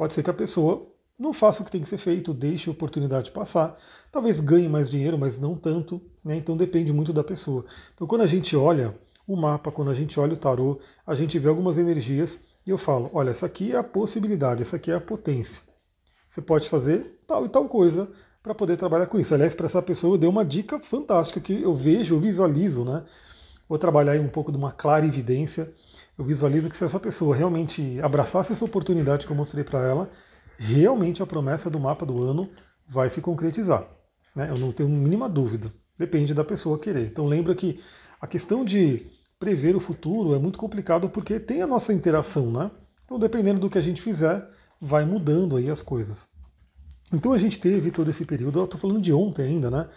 Pode 0.00 0.14
ser 0.14 0.22
que 0.22 0.30
a 0.30 0.32
pessoa 0.32 0.90
não 1.18 1.34
faça 1.34 1.60
o 1.60 1.64
que 1.66 1.70
tem 1.70 1.82
que 1.82 1.88
ser 1.90 1.98
feito, 1.98 2.32
deixe 2.32 2.70
a 2.70 2.72
oportunidade 2.72 3.30
passar, 3.30 3.76
talvez 4.10 4.40
ganhe 4.40 4.66
mais 4.66 4.88
dinheiro, 4.88 5.18
mas 5.18 5.38
não 5.38 5.54
tanto, 5.54 6.00
né? 6.24 6.36
então 6.36 6.56
depende 6.56 6.90
muito 6.90 7.12
da 7.12 7.22
pessoa. 7.22 7.66
Então 7.94 8.06
quando 8.06 8.22
a 8.22 8.26
gente 8.26 8.56
olha 8.56 8.98
o 9.26 9.36
mapa, 9.36 9.70
quando 9.70 9.90
a 9.90 9.94
gente 9.94 10.18
olha 10.18 10.32
o 10.32 10.38
tarô, 10.38 10.80
a 11.06 11.14
gente 11.14 11.38
vê 11.38 11.50
algumas 11.50 11.76
energias 11.76 12.40
e 12.66 12.70
eu 12.70 12.78
falo, 12.78 13.10
olha, 13.12 13.28
essa 13.28 13.44
aqui 13.44 13.72
é 13.72 13.76
a 13.76 13.84
possibilidade, 13.84 14.62
essa 14.62 14.76
aqui 14.76 14.90
é 14.90 14.94
a 14.94 15.00
potência. 15.02 15.62
Você 16.26 16.40
pode 16.40 16.66
fazer 16.70 17.20
tal 17.26 17.44
e 17.44 17.50
tal 17.50 17.68
coisa 17.68 18.10
para 18.42 18.54
poder 18.54 18.78
trabalhar 18.78 19.04
com 19.04 19.20
isso. 19.20 19.34
Aliás, 19.34 19.52
para 19.52 19.66
essa 19.66 19.82
pessoa 19.82 20.14
eu 20.14 20.18
dei 20.18 20.30
uma 20.30 20.46
dica 20.46 20.80
fantástica 20.80 21.42
que 21.42 21.60
eu 21.60 21.74
vejo, 21.74 22.14
eu 22.14 22.20
visualizo, 22.20 22.86
né? 22.86 23.04
Vou 23.68 23.78
trabalhar 23.78 24.12
aí 24.12 24.18
um 24.18 24.30
pouco 24.30 24.50
de 24.50 24.56
uma 24.56 24.72
clara 24.72 25.04
evidência 25.04 25.70
eu 26.20 26.24
visualizo 26.24 26.68
que 26.68 26.76
se 26.76 26.84
essa 26.84 27.00
pessoa 27.00 27.34
realmente 27.34 27.98
abraçasse 28.02 28.52
essa 28.52 28.62
oportunidade 28.62 29.24
que 29.24 29.32
eu 29.32 29.36
mostrei 29.36 29.64
para 29.64 29.80
ela, 29.80 30.10
realmente 30.58 31.22
a 31.22 31.26
promessa 31.26 31.70
do 31.70 31.80
mapa 31.80 32.04
do 32.04 32.22
ano 32.22 32.50
vai 32.86 33.08
se 33.08 33.22
concretizar. 33.22 33.88
Né? 34.36 34.50
Eu 34.50 34.58
não 34.58 34.70
tenho 34.70 34.90
mínima 34.90 35.30
dúvida. 35.30 35.72
Depende 35.96 36.34
da 36.34 36.44
pessoa 36.44 36.78
querer. 36.78 37.06
Então 37.06 37.24
lembra 37.24 37.54
que 37.54 37.80
a 38.20 38.26
questão 38.26 38.66
de 38.66 39.06
prever 39.38 39.74
o 39.74 39.80
futuro 39.80 40.34
é 40.34 40.38
muito 40.38 40.58
complicado 40.58 41.08
porque 41.08 41.40
tem 41.40 41.62
a 41.62 41.66
nossa 41.66 41.90
interação, 41.90 42.52
né? 42.52 42.70
Então 43.02 43.18
dependendo 43.18 43.58
do 43.58 43.70
que 43.70 43.78
a 43.78 43.82
gente 43.82 44.02
fizer, 44.02 44.46
vai 44.78 45.06
mudando 45.06 45.56
aí 45.56 45.70
as 45.70 45.80
coisas. 45.80 46.28
Então 47.10 47.32
a 47.32 47.38
gente 47.38 47.58
teve 47.58 47.90
todo 47.90 48.10
esse 48.10 48.26
período, 48.26 48.58
eu 48.58 48.66
estou 48.66 48.78
falando 48.78 49.00
de 49.00 49.10
ontem 49.10 49.44
ainda, 49.44 49.70
né? 49.70 49.88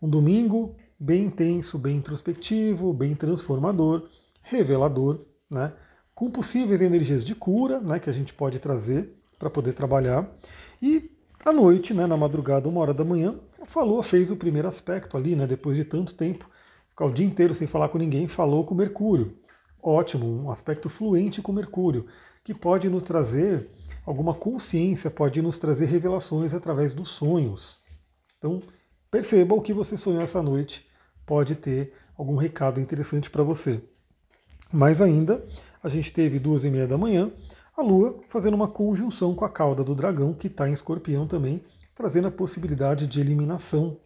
Um 0.00 0.08
domingo 0.08 0.74
bem 0.98 1.24
intenso, 1.24 1.78
bem 1.78 1.98
introspectivo, 1.98 2.94
bem 2.94 3.14
transformador, 3.14 4.08
revelador, 4.40 5.20
né, 5.50 5.72
com 6.14 6.30
possíveis 6.30 6.80
energias 6.80 7.22
de 7.24 7.34
cura 7.34 7.80
né, 7.80 7.98
que 7.98 8.10
a 8.10 8.12
gente 8.12 8.34
pode 8.34 8.58
trazer 8.58 9.14
para 9.38 9.50
poder 9.50 9.72
trabalhar. 9.72 10.28
E 10.80 11.10
à 11.44 11.52
noite, 11.52 11.94
né, 11.94 12.06
na 12.06 12.16
madrugada, 12.16 12.68
uma 12.68 12.80
hora 12.80 12.94
da 12.94 13.04
manhã, 13.04 13.38
falou, 13.66 14.02
fez 14.02 14.30
o 14.30 14.36
primeiro 14.36 14.68
aspecto 14.68 15.16
ali, 15.16 15.36
né, 15.36 15.46
depois 15.46 15.76
de 15.76 15.84
tanto 15.84 16.14
tempo, 16.14 16.48
ficar 16.88 17.06
o 17.06 17.12
dia 17.12 17.26
inteiro 17.26 17.54
sem 17.54 17.66
falar 17.66 17.88
com 17.88 17.98
ninguém, 17.98 18.26
falou 18.26 18.64
com 18.64 18.74
Mercúrio. 18.74 19.36
Ótimo, 19.82 20.26
um 20.26 20.50
aspecto 20.50 20.88
fluente 20.88 21.40
com 21.40 21.52
Mercúrio, 21.52 22.06
que 22.42 22.54
pode 22.54 22.88
nos 22.88 23.02
trazer 23.02 23.70
alguma 24.04 24.34
consciência, 24.34 25.10
pode 25.10 25.40
nos 25.42 25.58
trazer 25.58 25.86
revelações 25.86 26.54
através 26.54 26.92
dos 26.92 27.10
sonhos. 27.10 27.78
Então, 28.38 28.62
perceba 29.10 29.54
o 29.54 29.60
que 29.60 29.72
você 29.72 29.96
sonhou 29.96 30.22
essa 30.22 30.42
noite, 30.42 30.86
pode 31.24 31.54
ter 31.54 31.92
algum 32.16 32.36
recado 32.36 32.80
interessante 32.80 33.28
para 33.28 33.42
você. 33.42 33.82
Mais 34.72 35.00
ainda, 35.00 35.44
a 35.82 35.88
gente 35.88 36.12
teve 36.12 36.38
duas 36.38 36.64
e 36.64 36.70
meia 36.70 36.86
da 36.86 36.98
manhã 36.98 37.30
a 37.76 37.82
Lua 37.82 38.18
fazendo 38.28 38.54
uma 38.54 38.68
conjunção 38.68 39.34
com 39.34 39.44
a 39.44 39.50
cauda 39.50 39.84
do 39.84 39.94
dragão, 39.94 40.32
que 40.32 40.46
está 40.46 40.68
em 40.68 40.72
escorpião 40.72 41.26
também, 41.26 41.62
trazendo 41.94 42.26
a 42.26 42.30
possibilidade 42.30 43.06
de 43.06 43.20
eliminação 43.20 43.98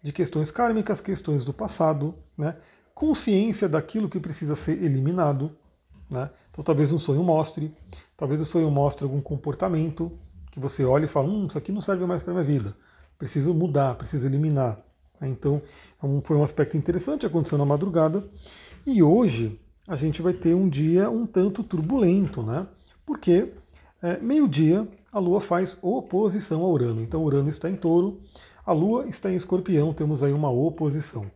de 0.00 0.12
questões 0.12 0.52
kármicas, 0.52 1.00
questões 1.00 1.44
do 1.44 1.52
passado, 1.52 2.14
né? 2.38 2.56
consciência 2.94 3.68
daquilo 3.68 4.08
que 4.08 4.20
precisa 4.20 4.54
ser 4.54 4.80
eliminado. 4.82 5.50
Né? 6.08 6.30
Então 6.50 6.62
talvez 6.62 6.92
um 6.92 7.00
sonho 7.00 7.24
mostre, 7.24 7.74
talvez 8.16 8.40
o 8.40 8.44
sonho 8.44 8.70
mostre 8.70 9.02
algum 9.02 9.20
comportamento 9.20 10.12
que 10.52 10.60
você 10.60 10.84
olha 10.84 11.06
e 11.06 11.08
fala, 11.08 11.28
hum, 11.28 11.46
isso 11.48 11.58
aqui 11.58 11.72
não 11.72 11.80
serve 11.80 12.06
mais 12.06 12.22
para 12.22 12.32
minha 12.32 12.44
vida, 12.44 12.76
preciso 13.18 13.52
mudar, 13.52 13.96
preciso 13.96 14.24
eliminar. 14.24 14.78
Né? 15.20 15.28
Então 15.28 15.60
é 16.00 16.20
foi 16.22 16.36
um 16.36 16.44
aspecto 16.44 16.76
interessante 16.76 17.26
acontecendo 17.26 17.58
na 17.58 17.66
madrugada. 17.66 18.24
E 18.86 19.02
hoje 19.02 19.60
a 19.88 19.94
gente 19.94 20.20
vai 20.20 20.32
ter 20.32 20.54
um 20.54 20.68
dia 20.68 21.08
um 21.08 21.26
tanto 21.26 21.62
turbulento, 21.62 22.42
né? 22.42 22.66
Porque 23.04 23.52
é, 24.02 24.18
meio-dia 24.18 24.86
a 25.12 25.18
Lua 25.18 25.40
faz 25.40 25.78
oposição 25.80 26.64
a 26.64 26.68
Urano. 26.68 27.00
Então 27.00 27.22
Urano 27.22 27.48
está 27.48 27.70
em 27.70 27.76
touro, 27.76 28.20
a 28.64 28.72
Lua 28.72 29.06
está 29.06 29.30
em 29.30 29.36
escorpião, 29.36 29.92
temos 29.92 30.22
aí 30.22 30.32
uma 30.32 30.50
oposição. 30.50 31.30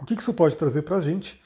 O 0.00 0.04
que 0.04 0.14
isso 0.14 0.32
pode 0.32 0.56
trazer 0.56 0.82
para 0.82 0.96
a 0.96 1.00
gente? 1.00 1.40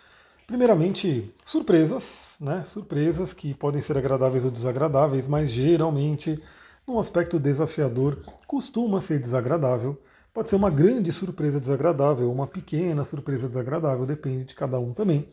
Primeiramente, 0.46 1.32
surpresas, 1.44 2.36
né? 2.40 2.64
Surpresas 2.66 3.32
que 3.32 3.54
podem 3.54 3.80
ser 3.80 3.96
agradáveis 3.96 4.44
ou 4.44 4.50
desagradáveis, 4.50 5.26
mas 5.26 5.50
geralmente, 5.50 6.40
num 6.86 6.98
aspecto 6.98 7.38
desafiador, 7.38 8.18
costuma 8.46 9.00
ser 9.00 9.18
desagradável. 9.18 10.00
Pode 10.34 10.50
ser 10.50 10.56
uma 10.56 10.70
grande 10.70 11.12
surpresa 11.12 11.60
desagradável, 11.60 12.30
uma 12.30 12.46
pequena 12.46 13.04
surpresa 13.04 13.48
desagradável, 13.48 14.06
depende 14.06 14.44
de 14.44 14.54
cada 14.54 14.78
um 14.78 14.92
também. 14.92 15.28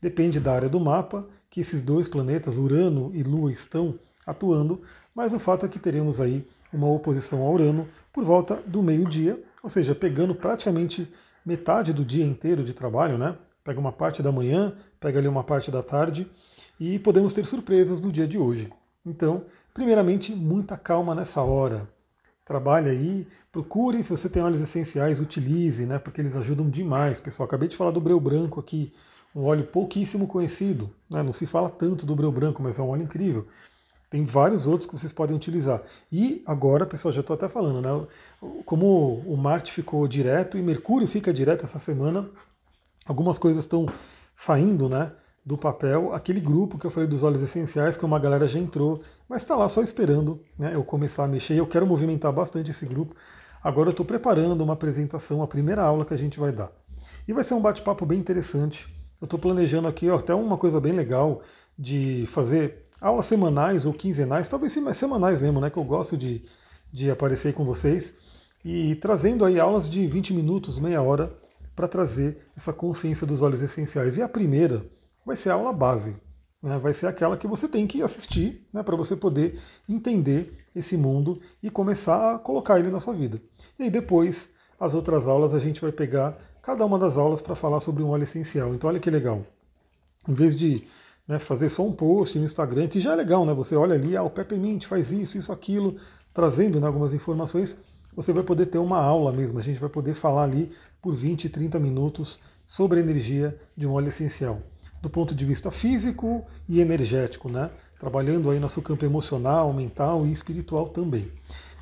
Depende 0.00 0.40
da 0.40 0.54
área 0.54 0.68
do 0.68 0.80
mapa 0.80 1.26
que 1.50 1.60
esses 1.60 1.82
dois 1.82 2.08
planetas, 2.08 2.56
Urano 2.56 3.10
e 3.14 3.22
Lua, 3.22 3.52
estão 3.52 3.98
atuando, 4.26 4.80
mas 5.14 5.32
o 5.32 5.38
fato 5.38 5.66
é 5.66 5.68
que 5.68 5.78
teremos 5.78 6.20
aí 6.20 6.46
uma 6.72 6.88
oposição 6.88 7.42
a 7.42 7.50
Urano 7.50 7.86
por 8.12 8.24
volta 8.24 8.56
do 8.66 8.82
meio-dia, 8.82 9.42
ou 9.62 9.68
seja, 9.68 9.94
pegando 9.94 10.34
praticamente 10.34 11.12
metade 11.44 11.92
do 11.92 12.04
dia 12.04 12.24
inteiro 12.24 12.62
de 12.62 12.72
trabalho, 12.72 13.18
né? 13.18 13.36
Pega 13.64 13.80
uma 13.80 13.92
parte 13.92 14.22
da 14.22 14.32
manhã, 14.32 14.72
pega 14.98 15.18
ali 15.18 15.28
uma 15.28 15.44
parte 15.44 15.70
da 15.70 15.82
tarde 15.82 16.26
e 16.78 16.98
podemos 16.98 17.32
ter 17.32 17.46
surpresas 17.46 18.00
no 18.00 18.10
dia 18.10 18.26
de 18.26 18.38
hoje. 18.38 18.72
Então, 19.04 19.44
primeiramente, 19.74 20.34
muita 20.34 20.76
calma 20.76 21.14
nessa 21.14 21.42
hora. 21.42 21.88
Trabalhe 22.44 22.90
aí, 22.90 23.26
procure, 23.52 24.02
se 24.02 24.10
você 24.10 24.28
tem 24.28 24.42
óleos 24.42 24.60
essenciais, 24.60 25.20
utilize, 25.20 25.84
né? 25.84 25.98
Porque 25.98 26.20
eles 26.20 26.36
ajudam 26.36 26.68
demais. 26.68 27.20
Pessoal, 27.20 27.46
acabei 27.46 27.68
de 27.68 27.76
falar 27.76 27.90
do 27.90 28.00
breu 28.00 28.18
branco 28.18 28.58
aqui, 28.58 28.92
um 29.34 29.44
óleo 29.44 29.64
pouquíssimo 29.64 30.26
conhecido. 30.26 30.90
Né? 31.08 31.22
Não 31.22 31.32
se 31.32 31.46
fala 31.46 31.70
tanto 31.70 32.04
do 32.04 32.14
breu 32.14 32.32
branco, 32.32 32.62
mas 32.62 32.78
é 32.78 32.82
um 32.82 32.88
óleo 32.88 33.02
incrível. 33.02 33.46
Tem 34.10 34.24
vários 34.24 34.66
outros 34.66 34.90
que 34.90 34.98
vocês 34.98 35.12
podem 35.12 35.36
utilizar. 35.36 35.82
E 36.10 36.42
agora, 36.44 36.84
pessoal, 36.84 37.12
já 37.12 37.20
estou 37.20 37.34
até 37.34 37.48
falando, 37.48 37.80
né? 37.80 38.06
Como 38.66 39.22
o 39.24 39.36
Marte 39.36 39.70
ficou 39.70 40.06
direto 40.08 40.58
e 40.58 40.62
Mercúrio 40.62 41.06
fica 41.06 41.32
direto 41.32 41.64
essa 41.64 41.78
semana, 41.78 42.28
algumas 43.06 43.38
coisas 43.38 43.62
estão 43.62 43.86
saindo, 44.34 44.88
né? 44.88 45.12
Do 45.46 45.56
papel, 45.56 46.12
aquele 46.12 46.40
grupo 46.40 46.76
que 46.76 46.86
eu 46.86 46.90
falei 46.90 47.08
dos 47.08 47.22
óleos 47.22 47.40
essenciais, 47.40 47.96
que 47.96 48.04
uma 48.04 48.18
galera 48.18 48.48
já 48.48 48.58
entrou, 48.58 49.00
mas 49.28 49.42
está 49.42 49.54
lá 49.54 49.68
só 49.68 49.80
esperando 49.80 50.42
né, 50.58 50.74
eu 50.74 50.84
começar 50.84 51.24
a 51.24 51.28
mexer. 51.28 51.54
Eu 51.54 51.66
quero 51.66 51.86
movimentar 51.86 52.32
bastante 52.32 52.72
esse 52.72 52.84
grupo. 52.84 53.14
Agora 53.62 53.88
eu 53.88 53.92
estou 53.92 54.04
preparando 54.04 54.62
uma 54.62 54.72
apresentação, 54.72 55.40
a 55.40 55.46
primeira 55.46 55.82
aula 55.82 56.04
que 56.04 56.12
a 56.12 56.18
gente 56.18 56.38
vai 56.38 56.50
dar. 56.50 56.70
E 57.28 57.32
vai 57.32 57.44
ser 57.44 57.54
um 57.54 57.60
bate-papo 57.60 58.04
bem 58.04 58.18
interessante. 58.18 58.88
Eu 59.20 59.26
estou 59.26 59.38
planejando 59.38 59.86
aqui 59.86 60.08
ó, 60.08 60.16
até 60.16 60.34
uma 60.34 60.56
coisa 60.56 60.80
bem 60.80 60.92
legal 60.92 61.42
de 61.78 62.26
fazer 62.32 62.86
aulas 63.00 63.26
semanais 63.26 63.84
ou 63.84 63.92
quinzenais, 63.92 64.48
talvez 64.48 64.76
semanais 64.94 65.40
mesmo, 65.40 65.60
né? 65.60 65.70
Que 65.70 65.76
eu 65.76 65.84
gosto 65.84 66.16
de, 66.16 66.42
de 66.92 67.10
aparecer 67.10 67.54
com 67.54 67.64
vocês 67.64 68.14
e 68.64 68.94
trazendo 68.96 69.44
aí 69.44 69.58
aulas 69.58 69.88
de 69.88 70.06
20 70.06 70.34
minutos, 70.34 70.78
meia 70.78 71.02
hora, 71.02 71.32
para 71.74 71.88
trazer 71.88 72.38
essa 72.56 72.72
consciência 72.72 73.26
dos 73.26 73.40
óleos 73.40 73.62
essenciais. 73.62 74.16
E 74.16 74.22
a 74.22 74.28
primeira 74.28 74.84
vai 75.24 75.36
ser 75.36 75.50
a 75.50 75.54
aula 75.54 75.72
base, 75.72 76.16
né? 76.62 76.78
vai 76.78 76.92
ser 76.92 77.06
aquela 77.06 77.36
que 77.36 77.46
você 77.46 77.66
tem 77.68 77.86
que 77.86 78.02
assistir 78.02 78.66
né? 78.72 78.82
para 78.82 78.96
você 78.96 79.16
poder 79.16 79.58
entender 79.88 80.66
esse 80.74 80.96
mundo 80.96 81.40
e 81.62 81.70
começar 81.70 82.34
a 82.34 82.38
colocar 82.38 82.78
ele 82.78 82.90
na 82.90 83.00
sua 83.00 83.14
vida. 83.14 83.40
E 83.78 83.84
aí 83.84 83.90
depois, 83.90 84.50
as 84.78 84.94
outras 84.94 85.26
aulas, 85.26 85.54
a 85.54 85.58
gente 85.58 85.80
vai 85.80 85.92
pegar 85.92 86.36
cada 86.62 86.84
uma 86.84 86.98
das 86.98 87.16
aulas 87.16 87.40
para 87.40 87.54
falar 87.54 87.80
sobre 87.80 88.02
um 88.02 88.10
óleo 88.10 88.24
essencial. 88.24 88.74
Então 88.74 88.88
olha 88.88 89.00
que 89.00 89.10
legal. 89.10 89.44
Em 90.28 90.34
vez 90.34 90.54
de 90.54 90.84
né, 91.26 91.38
fazer 91.38 91.68
só 91.68 91.86
um 91.86 91.92
post 91.92 92.38
no 92.38 92.44
Instagram, 92.44 92.88
que 92.88 93.00
já 93.00 93.12
é 93.12 93.16
legal, 93.16 93.46
né? 93.46 93.54
Você 93.54 93.74
olha 93.74 93.94
ali, 93.94 94.16
ah, 94.16 94.22
o 94.22 94.30
Peppermint 94.30 94.84
faz 94.84 95.10
isso, 95.10 95.38
isso, 95.38 95.52
aquilo, 95.52 95.96
trazendo 96.34 96.80
né, 96.80 96.86
algumas 96.86 97.14
informações, 97.14 97.76
você 98.14 98.32
vai 98.32 98.42
poder 98.42 98.66
ter 98.66 98.78
uma 98.78 98.98
aula 98.98 99.32
mesmo. 99.32 99.58
A 99.58 99.62
gente 99.62 99.80
vai 99.80 99.88
poder 99.88 100.14
falar 100.14 100.42
ali 100.42 100.72
por 101.00 101.14
20, 101.14 101.48
30 101.48 101.78
minutos 101.78 102.40
sobre 102.66 102.98
a 102.98 103.02
energia 103.02 103.56
de 103.76 103.86
um 103.86 103.92
óleo 103.92 104.08
essencial. 104.08 104.60
Do 105.00 105.08
ponto 105.08 105.34
de 105.34 105.44
vista 105.46 105.70
físico 105.70 106.44
e 106.68 106.80
energético, 106.80 107.48
né? 107.48 107.70
Trabalhando 107.98 108.50
aí 108.50 108.60
nosso 108.60 108.82
campo 108.82 109.04
emocional, 109.04 109.72
mental 109.72 110.26
e 110.26 110.32
espiritual 110.32 110.88
também. 110.88 111.30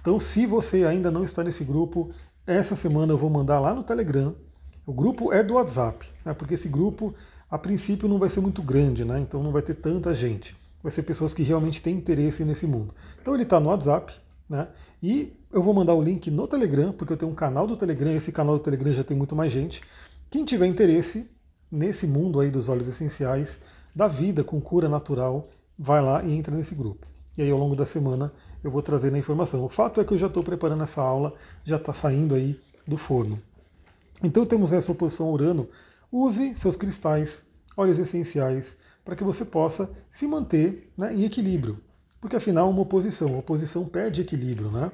Então, 0.00 0.20
se 0.20 0.46
você 0.46 0.84
ainda 0.84 1.10
não 1.10 1.24
está 1.24 1.42
nesse 1.42 1.64
grupo, 1.64 2.10
essa 2.46 2.76
semana 2.76 3.12
eu 3.12 3.18
vou 3.18 3.28
mandar 3.28 3.58
lá 3.58 3.74
no 3.74 3.82
Telegram 3.82 4.34
o 4.88 4.92
grupo 4.94 5.34
é 5.34 5.42
do 5.42 5.52
WhatsApp, 5.52 6.08
né, 6.24 6.32
porque 6.32 6.54
esse 6.54 6.66
grupo, 6.66 7.14
a 7.50 7.58
princípio, 7.58 8.08
não 8.08 8.18
vai 8.18 8.30
ser 8.30 8.40
muito 8.40 8.62
grande, 8.62 9.04
né, 9.04 9.20
então 9.20 9.42
não 9.42 9.52
vai 9.52 9.60
ter 9.60 9.74
tanta 9.74 10.14
gente. 10.14 10.56
Vai 10.82 10.90
ser 10.90 11.02
pessoas 11.02 11.34
que 11.34 11.42
realmente 11.42 11.82
têm 11.82 11.94
interesse 11.94 12.42
nesse 12.42 12.66
mundo. 12.66 12.94
Então 13.20 13.34
ele 13.34 13.42
está 13.42 13.60
no 13.60 13.68
WhatsApp, 13.68 14.14
né, 14.48 14.66
e 15.02 15.36
eu 15.52 15.62
vou 15.62 15.74
mandar 15.74 15.92
o 15.92 16.00
link 16.00 16.30
no 16.30 16.48
Telegram, 16.48 16.90
porque 16.90 17.12
eu 17.12 17.18
tenho 17.18 17.30
um 17.30 17.34
canal 17.34 17.66
do 17.66 17.76
Telegram, 17.76 18.10
esse 18.12 18.32
canal 18.32 18.56
do 18.56 18.64
Telegram 18.64 18.90
já 18.90 19.04
tem 19.04 19.14
muito 19.14 19.36
mais 19.36 19.52
gente. 19.52 19.82
Quem 20.30 20.42
tiver 20.42 20.66
interesse 20.66 21.28
nesse 21.70 22.06
mundo 22.06 22.40
aí 22.40 22.50
dos 22.50 22.70
óleos 22.70 22.88
essenciais, 22.88 23.60
da 23.94 24.08
vida 24.08 24.42
com 24.42 24.58
cura 24.58 24.88
natural, 24.88 25.50
vai 25.78 26.00
lá 26.00 26.24
e 26.24 26.32
entra 26.32 26.56
nesse 26.56 26.74
grupo. 26.74 27.06
E 27.36 27.42
aí 27.42 27.50
ao 27.50 27.58
longo 27.58 27.76
da 27.76 27.84
semana 27.84 28.32
eu 28.64 28.70
vou 28.70 28.80
trazendo 28.80 29.16
a 29.16 29.18
informação. 29.18 29.62
O 29.62 29.68
fato 29.68 30.00
é 30.00 30.04
que 30.04 30.14
eu 30.14 30.18
já 30.18 30.28
estou 30.28 30.42
preparando 30.42 30.82
essa 30.82 31.02
aula, 31.02 31.34
já 31.62 31.76
está 31.76 31.92
saindo 31.92 32.34
aí 32.34 32.58
do 32.86 32.96
forno. 32.96 33.38
Então 34.22 34.44
temos 34.44 34.72
essa 34.72 34.92
oposição 34.92 35.30
Urano. 35.30 35.68
Use 36.10 36.54
seus 36.54 36.76
cristais, 36.76 37.44
óleos 37.76 37.98
essenciais, 37.98 38.76
para 39.04 39.14
que 39.14 39.24
você 39.24 39.44
possa 39.44 39.90
se 40.10 40.26
manter 40.26 40.90
né, 40.96 41.14
em 41.14 41.24
equilíbrio. 41.24 41.80
Porque 42.20 42.36
afinal, 42.36 42.68
uma 42.68 42.82
oposição, 42.82 43.34
a 43.34 43.38
oposição 43.38 43.84
pede 43.84 44.20
equilíbrio. 44.20 44.70
Né? 44.70 44.90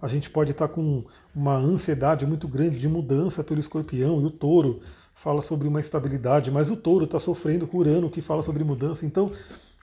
A 0.00 0.08
gente 0.08 0.28
pode 0.28 0.50
estar 0.50 0.68
com 0.68 1.04
uma 1.34 1.56
ansiedade 1.56 2.26
muito 2.26 2.46
grande 2.46 2.78
de 2.78 2.88
mudança 2.88 3.42
pelo 3.42 3.60
escorpião, 3.60 4.20
e 4.20 4.26
o 4.26 4.30
touro 4.30 4.80
fala 5.14 5.40
sobre 5.40 5.66
uma 5.66 5.80
estabilidade, 5.80 6.50
mas 6.50 6.70
o 6.70 6.76
touro 6.76 7.06
está 7.06 7.18
sofrendo 7.18 7.66
com 7.66 7.78
Urano, 7.78 8.10
que 8.10 8.20
fala 8.20 8.42
sobre 8.42 8.62
mudança. 8.62 9.06
Então, 9.06 9.32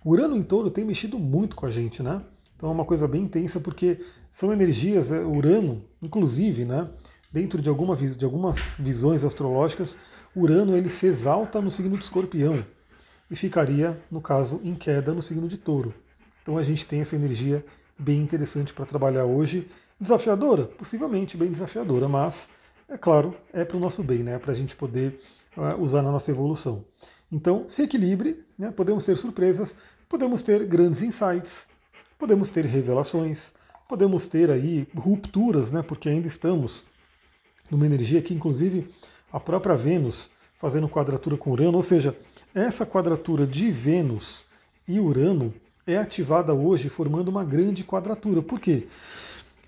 Urano 0.05 0.37
em 0.37 0.43
touro 0.43 0.69
tem 0.69 0.85
mexido 0.85 1.17
muito 1.17 1.55
com 1.55 1.65
a 1.65 1.71
gente. 1.71 2.03
Né? 2.03 2.21
Então 2.55 2.69
é 2.69 2.71
uma 2.71 2.85
coisa 2.85 3.07
bem 3.07 3.23
intensa, 3.23 3.59
porque 3.59 3.99
são 4.31 4.53
energias, 4.53 5.11
é, 5.11 5.19
Urano, 5.19 5.83
inclusive, 6.01 6.63
né? 6.63 6.87
Dentro 7.33 7.59
de, 7.59 7.67
alguma, 7.67 7.95
de 7.95 8.23
algumas 8.23 8.59
visões 8.77 9.23
astrológicas, 9.23 9.97
Urano 10.35 10.77
ele 10.77 10.89
se 10.89 11.07
exalta 11.07 11.59
no 11.59 11.71
signo 11.71 11.97
de 11.97 12.03
Escorpião 12.03 12.63
e 13.29 13.35
ficaria, 13.35 13.99
no 14.11 14.21
caso, 14.21 14.61
em 14.63 14.75
queda 14.75 15.15
no 15.15 15.21
signo 15.21 15.47
de 15.47 15.57
Touro. 15.57 15.95
Então 16.43 16.57
a 16.57 16.63
gente 16.63 16.85
tem 16.85 17.01
essa 17.01 17.15
energia 17.15 17.65
bem 17.97 18.21
interessante 18.21 18.71
para 18.71 18.85
trabalhar 18.85 19.25
hoje. 19.25 19.67
Desafiadora? 19.99 20.65
Possivelmente 20.65 21.35
bem 21.35 21.51
desafiadora, 21.51 22.07
mas, 22.07 22.47
é 22.87 22.97
claro, 22.97 23.35
é 23.51 23.65
para 23.65 23.77
o 23.77 23.79
nosso 23.79 24.03
bem, 24.03 24.19
né? 24.19 24.37
para 24.37 24.51
a 24.51 24.55
gente 24.55 24.75
poder 24.75 25.19
uh, 25.57 25.81
usar 25.81 26.03
na 26.03 26.11
nossa 26.11 26.29
evolução. 26.29 26.85
Então, 27.31 27.67
se 27.67 27.81
equilibre, 27.81 28.45
né? 28.57 28.69
podemos 28.69 29.05
ter 29.05 29.17
surpresas, 29.17 29.75
podemos 30.07 30.43
ter 30.43 30.65
grandes 30.67 31.01
insights, 31.01 31.65
podemos 32.19 32.51
ter 32.51 32.65
revelações, 32.65 33.53
podemos 33.89 34.27
ter 34.27 34.51
aí 34.51 34.87
rupturas, 34.95 35.71
né? 35.71 35.81
porque 35.81 36.09
ainda 36.09 36.27
estamos 36.27 36.83
numa 37.69 37.85
energia 37.85 38.21
que, 38.21 38.33
inclusive, 38.33 38.87
a 39.31 39.39
própria 39.39 39.75
Vênus 39.75 40.29
fazendo 40.57 40.87
quadratura 40.87 41.35
com 41.35 41.51
Urano, 41.51 41.77
ou 41.77 41.83
seja, 41.83 42.15
essa 42.53 42.85
quadratura 42.85 43.45
de 43.45 43.71
Vênus 43.71 44.45
e 44.87 44.99
Urano 44.99 45.53
é 45.85 45.97
ativada 45.97 46.53
hoje 46.53 46.87
formando 46.87 47.27
uma 47.29 47.43
grande 47.43 47.83
quadratura. 47.83 48.41
Por 48.41 48.59
quê? 48.59 48.87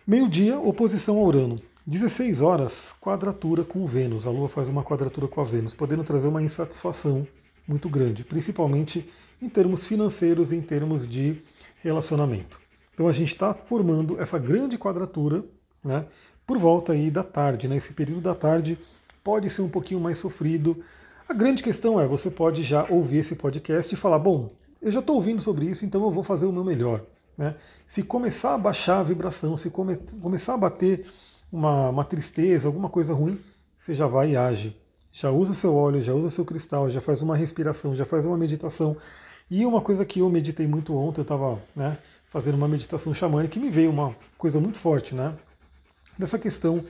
Meio-dia, 0.08 0.60
oposição 0.60 1.18
a 1.18 1.22
Urano. 1.22 1.58
16 1.86 2.42
horas, 2.42 2.96
quadratura 3.00 3.64
com 3.64 3.86
Vênus. 3.86 4.26
A 4.26 4.32
Lua 4.32 4.50
faz 4.50 4.70
uma 4.70 4.84
quadratura 4.84 5.28
com 5.28 5.42
a 5.42 5.44
Vênus, 5.44 5.74
podendo 5.74 6.04
trazer 6.04 6.28
uma 6.28 6.42
insatisfação 6.42 7.28
muito 7.68 7.90
grande, 7.90 8.24
principalmente 8.24 9.08
em 9.42 9.50
termos 9.50 9.86
financeiros 9.86 10.52
e 10.52 10.56
em 10.56 10.62
termos 10.62 11.08
de 11.08 11.42
relacionamento. 11.84 12.60
Então 12.94 13.08
a 13.08 13.12
gente 13.12 13.34
está 13.34 13.54
formando 13.54 14.20
essa 14.20 14.40
grande 14.40 14.78
quadratura, 14.78 15.44
né, 15.84 16.06
por 16.46 16.58
volta 16.58 16.94
aí 16.94 17.10
da 17.10 17.24
tarde. 17.24 17.68
Né? 17.68 17.78
Esse 17.78 17.94
período 17.94 18.22
da 18.22 18.36
tarde 18.36 18.78
pode 19.24 19.50
ser 19.50 19.62
um 19.62 19.70
pouquinho 19.70 20.00
mais 20.00 20.18
sofrido. 20.18 20.84
A 21.28 21.34
grande 21.34 21.64
questão 21.64 22.00
é, 22.00 22.08
você 22.08 22.30
pode 22.30 22.64
já 22.64 22.86
ouvir 22.90 23.18
esse 23.18 23.36
podcast 23.36 23.94
e 23.94 23.98
falar, 23.98 24.20
bom, 24.20 24.52
eu 24.82 24.92
já 24.92 25.00
estou 25.00 25.16
ouvindo 25.16 25.42
sobre 25.42 25.66
isso, 25.66 25.86
então 25.86 26.04
eu 26.04 26.12
vou 26.12 26.24
fazer 26.24 26.46
o 26.46 26.52
meu 26.52 26.64
melhor. 26.64 27.02
Né? 27.38 27.56
Se 27.88 28.04
começar 28.04 28.54
a 28.54 28.58
baixar 28.58 29.00
a 29.00 29.04
vibração, 29.04 29.58
se 29.58 29.70
come, 29.70 29.98
começar 30.22 30.54
a 30.54 30.58
bater 30.58 31.08
uma, 31.52 31.90
uma 31.90 32.04
tristeza, 32.04 32.68
alguma 32.68 32.90
coisa 32.90 33.14
ruim, 33.14 33.40
você 33.78 33.94
já 33.94 34.08
vai 34.08 34.32
e 34.32 34.38
age. 34.38 34.76
Já 35.12 35.32
usa 35.32 35.54
seu 35.54 35.74
óleo, 35.74 36.02
já 36.02 36.14
usa 36.14 36.30
seu 36.30 36.46
cristal, 36.46 36.90
já 36.90 37.02
faz 37.02 37.22
uma 37.22 37.36
respiração, 37.36 37.96
já 37.96 38.06
faz 38.06 38.26
uma 38.26 38.38
meditação. 38.38 38.98
E 39.50 39.66
uma 39.66 39.80
coisa 39.80 40.04
que 40.04 40.20
eu 40.20 40.30
meditei 40.30 40.68
muito 40.68 40.96
ontem, 40.96 41.22
eu 41.22 41.24
estava 41.24 41.60
né, 41.76 41.98
fazendo 42.30 42.56
uma 42.56 42.68
meditação 42.68 43.14
xamânica 43.14 43.54
que 43.54 43.60
me 43.60 43.70
veio 43.70 43.90
uma 43.90 44.16
coisa 44.38 44.60
muito 44.60 44.78
forte, 44.78 45.16
né? 45.16 45.34
Dessa 46.18 46.40
questão 46.40 46.84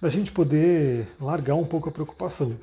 da 0.00 0.08
gente 0.08 0.32
poder 0.32 1.08
largar 1.20 1.54
um 1.54 1.64
pouco 1.64 1.88
a 1.88 1.92
preocupação. 1.92 2.56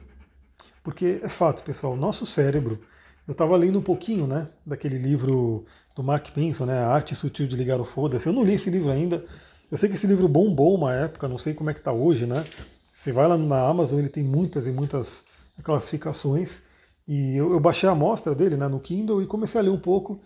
Porque 0.84 1.22
é 1.24 1.30
fato, 1.30 1.64
pessoal, 1.64 1.96
nosso 1.96 2.26
cérebro, 2.26 2.80
eu 3.28 3.32
estava 3.32 3.56
lendo 3.56 3.80
um 3.80 3.82
pouquinho, 3.82 4.28
né, 4.28 4.50
daquele 4.66 4.98
livro 4.98 5.66
do 5.96 6.04
Mark 6.04 6.28
Manson, 6.36 6.66
né, 6.66 6.80
A 6.80 6.90
Arte 6.90 7.16
Sutil 7.16 7.48
de 7.48 7.56
Ligar 7.56 7.80
o 7.80 7.86
Foda-se. 7.86 8.28
Eu 8.28 8.34
não 8.34 8.44
li 8.44 8.54
esse 8.54 8.70
livro 8.70 8.92
ainda. 8.92 9.24
Eu 9.72 9.78
sei 9.78 9.88
que 9.88 9.96
esse 9.96 10.06
livro 10.06 10.28
bombou 10.28 10.76
uma 10.76 10.94
época, 10.94 11.28
não 11.28 11.38
sei 11.38 11.54
como 11.54 11.70
é 11.70 11.74
que 11.74 11.80
está 11.80 11.94
hoje, 11.94 12.26
né? 12.26 12.46
Você 12.94 13.12
vai 13.12 13.28
lá 13.28 13.38
na 13.38 13.66
Amazon, 13.68 14.00
ele 14.00 14.10
tem 14.10 14.24
muitas 14.24 14.68
e 14.68 14.72
muitas 14.72 15.24
classificações. 15.64 16.62
E 17.08 17.36
eu, 17.36 17.54
eu 17.54 17.60
baixei 17.60 17.88
a 17.88 17.94
amostra 17.94 18.36
dele 18.36 18.58
né, 18.58 18.68
no 18.68 18.80
Kindle 18.80 19.22
e 19.22 19.26
comecei 19.26 19.60
a 19.60 19.64
ler 19.64 19.72
um 19.72 19.80
pouco. 19.80 20.20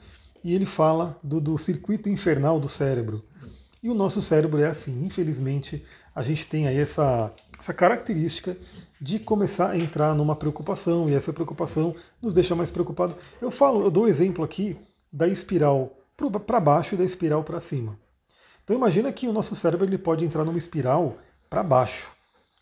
E 0.43 0.53
ele 0.53 0.65
fala 0.65 1.19
do, 1.23 1.39
do 1.39 1.57
circuito 1.57 2.09
infernal 2.09 2.59
do 2.59 2.67
cérebro. 2.67 3.23
E 3.87 3.89
o 3.89 3.93
nosso 3.93 4.21
cérebro 4.21 4.59
é 4.59 4.67
assim, 4.67 5.05
infelizmente, 5.05 5.81
a 6.13 6.21
gente 6.21 6.45
tem 6.45 6.67
aí 6.67 6.75
essa, 6.77 7.33
essa 7.57 7.73
característica 7.73 8.57
de 8.99 9.17
começar 9.17 9.69
a 9.69 9.77
entrar 9.77 10.13
numa 10.13 10.35
preocupação, 10.35 11.09
e 11.09 11.13
essa 11.13 11.31
preocupação 11.31 11.95
nos 12.21 12.33
deixa 12.33 12.53
mais 12.53 12.69
preocupado. 12.69 13.15
Eu 13.41 13.49
falo, 13.49 13.81
eu 13.85 13.89
dou 13.89 14.05
exemplo 14.05 14.43
aqui 14.43 14.77
da 15.09 15.25
espiral 15.25 15.97
para 16.45 16.59
baixo 16.59 16.95
e 16.95 16.97
da 16.97 17.05
espiral 17.05 17.45
para 17.45 17.61
cima. 17.61 17.97
Então 18.61 18.75
imagina 18.75 19.09
que 19.09 19.25
o 19.25 19.31
nosso 19.31 19.55
cérebro 19.55 19.85
ele 19.85 19.97
pode 19.97 20.25
entrar 20.25 20.43
numa 20.43 20.57
espiral 20.57 21.17
para 21.49 21.63
baixo. 21.63 22.11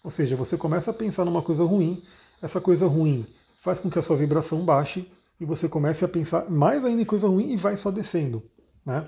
Ou 0.04 0.12
seja, 0.12 0.36
você 0.36 0.56
começa 0.56 0.92
a 0.92 0.94
pensar 0.94 1.26
numa 1.26 1.42
coisa 1.42 1.64
ruim, 1.64 2.04
essa 2.40 2.62
coisa 2.62 2.86
ruim 2.86 3.26
faz 3.56 3.80
com 3.80 3.90
que 3.90 3.98
a 3.98 4.04
sua 4.04 4.16
vibração 4.16 4.64
baixe 4.64 5.10
e 5.40 5.46
você 5.46 5.68
comece 5.68 6.06
a 6.06 6.08
pensar 6.08 6.52
mais 6.52 6.86
ainda 6.86 7.02
em 7.02 7.06
coisa 7.06 7.28
ruim 7.28 7.52
e 7.52 7.58
vai 7.58 7.76
só 7.76 7.90
descendo. 7.90 8.44
Né? 8.86 9.08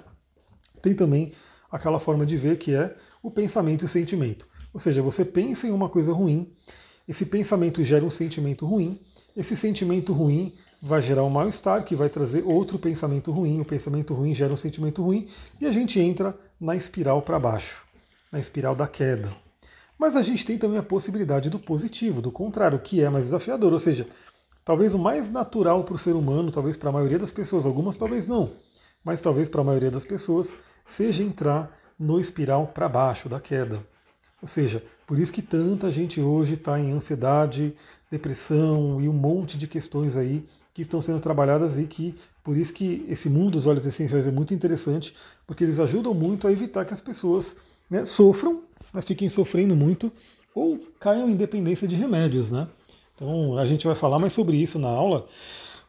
Tem 0.82 0.96
também 0.96 1.32
aquela 1.72 2.00
forma 2.00 2.26
de 2.26 2.38
ver 2.38 2.58
que 2.58 2.74
é 2.74 2.96
o 3.22 3.32
pensamento 3.32 3.84
e 3.84 3.86
o 3.86 3.90
sentimento. 3.90 4.48
Ou 4.74 4.80
seja, 4.80 5.02
você 5.02 5.26
pensa 5.26 5.68
em 5.68 5.72
uma 5.72 5.90
coisa 5.90 6.14
ruim, 6.14 6.54
esse 7.08 7.26
pensamento 7.26 7.84
gera 7.84 8.04
um 8.04 8.10
sentimento 8.10 8.66
ruim, 8.66 9.00
esse 9.36 9.56
sentimento 9.56 10.14
ruim 10.14 10.56
vai 10.82 11.02
gerar 11.02 11.24
um 11.24 11.30
mal-estar, 11.30 11.84
que 11.84 11.96
vai 11.96 12.10
trazer 12.10 12.44
outro 12.46 12.78
pensamento 12.78 13.32
ruim, 13.32 13.60
o 13.60 13.66
pensamento 13.66 14.14
ruim 14.14 14.34
gera 14.34 14.54
um 14.54 14.58
sentimento 14.58 15.02
ruim, 15.02 15.28
e 15.60 15.66
a 15.66 15.72
gente 15.72 16.00
entra 16.00 16.38
na 16.60 16.76
espiral 16.76 17.22
para 17.22 17.40
baixo, 17.40 17.84
na 18.32 18.40
espiral 18.40 18.76
da 18.76 18.88
queda. 18.88 19.34
Mas 19.98 20.16
a 20.16 20.22
gente 20.22 20.46
tem 20.46 20.58
também 20.58 20.78
a 20.78 20.84
possibilidade 20.84 21.50
do 21.50 21.58
positivo, 21.58 22.22
do 22.22 22.32
contrário, 22.32 22.80
que 22.80 23.02
é 23.02 23.10
mais 23.10 23.26
desafiador, 23.26 23.74
ou 23.74 23.80
seja, 23.80 24.08
talvez 24.64 24.94
o 24.94 25.00
mais 25.00 25.32
natural 25.32 25.84
para 25.84 25.96
o 25.96 26.00
ser 26.00 26.14
humano, 26.14 26.52
talvez 26.52 26.76
para 26.76 26.90
a 26.90 26.94
maioria 26.94 27.18
das 27.18 27.32
pessoas, 27.32 27.66
algumas 27.66 27.98
talvez 27.98 28.28
não, 28.28 28.52
mas 29.04 29.22
talvez 29.22 29.50
para 29.50 29.62
a 29.62 29.64
maioria 29.64 29.90
das 29.90 30.04
pessoas, 30.04 30.54
seja 30.88 31.22
entrar 31.22 31.72
no 32.00 32.20
espiral 32.20 32.68
para 32.68 32.90
baixo 32.90 33.30
da 33.30 33.40
queda. 33.40 33.84
Ou 34.42 34.48
seja, 34.48 34.84
por 35.06 35.20
isso 35.20 35.34
que 35.34 35.42
tanta 35.42 35.92
gente 35.92 36.22
hoje 36.22 36.54
está 36.54 36.80
em 36.80 36.92
ansiedade, 36.92 37.76
depressão 38.10 39.02
e 39.02 39.10
um 39.10 39.14
monte 39.14 39.58
de 39.58 39.68
questões 39.68 40.16
aí 40.16 40.46
que 40.74 40.84
estão 40.84 41.02
sendo 41.02 41.20
trabalhadas 41.20 41.78
e 41.78 41.86
que 41.86 42.16
por 42.44 42.56
isso 42.56 42.72
que 42.72 43.06
esse 43.10 43.30
mundo 43.30 43.52
dos 43.52 43.68
óleos 43.68 43.86
essenciais 43.86 44.28
é 44.28 44.32
muito 44.32 44.54
interessante, 44.54 45.14
porque 45.46 45.64
eles 45.64 45.80
ajudam 45.80 46.14
muito 46.14 46.48
a 46.48 46.52
evitar 46.52 46.86
que 46.86 46.94
as 46.94 47.02
pessoas 47.02 47.56
né, 47.90 48.06
sofram 48.06 48.62
né, 48.94 49.02
fiquem 49.02 49.30
sofrendo 49.30 49.76
muito 49.76 50.12
ou 50.54 50.80
caiam 51.00 51.30
em 51.30 51.36
dependência 51.36 51.88
de 51.88 51.96
remédios, 51.96 52.50
né? 52.50 52.68
Então 53.16 53.58
a 53.58 53.66
gente 53.66 53.86
vai 53.86 53.96
falar 53.96 54.20
mais 54.20 54.34
sobre 54.34 54.58
isso 54.58 54.80
na 54.80 54.88
aula. 54.88 55.28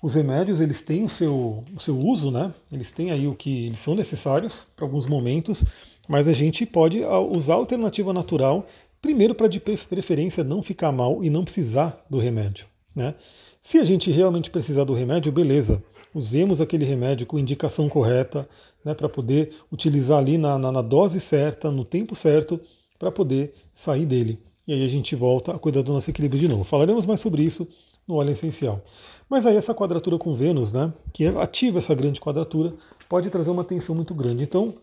Os 0.01 0.15
remédios 0.15 0.61
eles 0.61 0.81
têm 0.81 1.05
o 1.05 1.09
seu, 1.09 1.65
o 1.75 1.81
seu 1.81 1.99
uso, 1.99 2.31
né? 2.31 2.55
Eles 2.71 2.93
têm 2.93 3.11
aí 3.11 3.27
o 3.27 3.35
que 3.35 3.67
eles 3.67 3.81
são 3.81 3.97
necessários 3.97 4.67
para 4.77 4.85
alguns 4.85 5.07
momentos, 5.07 5.65
mas 6.09 6.29
a 6.29 6.33
gente 6.33 6.65
pode 6.65 7.03
usar 7.31 7.55
a 7.55 7.57
alternativa 7.57 8.13
natural 8.13 8.67
primeiro 9.03 9.35
para 9.35 9.49
de 9.49 9.61
preferência 9.61 10.45
não 10.45 10.63
ficar 10.63 10.93
mal 10.93 11.23
e 11.25 11.31
não 11.31 11.45
precisar 11.45 12.05
do 12.09 12.19
remédio, 12.19 12.67
né? 12.95 13.15
Se 13.61 13.79
a 13.79 13.85
gente 13.85 14.11
realmente 14.11 14.51
precisar 14.51 14.85
do 14.85 14.95
remédio, 14.95 15.33
beleza, 15.33 15.83
usemos 16.15 16.61
aquele 16.61 16.85
remédio 16.85 17.27
com 17.27 17.39
indicação 17.39 17.89
correta, 17.89 18.49
né, 18.85 18.95
para 18.95 19.09
poder 19.09 19.53
utilizar 19.71 20.19
ali 20.19 20.39
na, 20.39 20.59
na, 20.59 20.73
na 20.73 20.83
dose 20.83 21.21
certa, 21.21 21.71
no 21.71 21.85
tempo 21.85 22.15
certo, 22.17 22.61
para 22.99 23.11
poder 23.11 23.53
sair 23.75 24.07
dele. 24.07 24.39
E 24.67 24.73
aí 24.73 24.85
a 24.85 24.89
gente 24.89 25.15
volta 25.15 25.53
a 25.53 25.59
cuidar 25.59 25.83
do 25.83 25.93
nosso 25.93 26.11
equilíbrio 26.11 26.41
de 26.41 26.49
novo. 26.49 26.65
Falaremos 26.65 27.05
mais 27.05 27.21
sobre 27.21 27.43
isso 27.43 27.67
no 28.09 28.15
óleo 28.15 28.33
essencial. 28.33 28.83
Mas 29.29 29.45
aí 29.45 29.57
essa 29.57 29.75
quadratura 29.75 30.17
com 30.17 30.35
Vênus, 30.35 30.73
né, 30.73 30.93
que 31.13 31.27
ativa 31.27 31.79
essa 31.79 31.95
grande 31.95 32.21
quadratura, 32.21 32.73
pode 33.09 33.29
trazer 33.29 33.51
uma 33.51 33.63
tensão 33.63 33.95
muito 33.95 34.15
grande. 34.15 34.43
Então, 34.43 34.75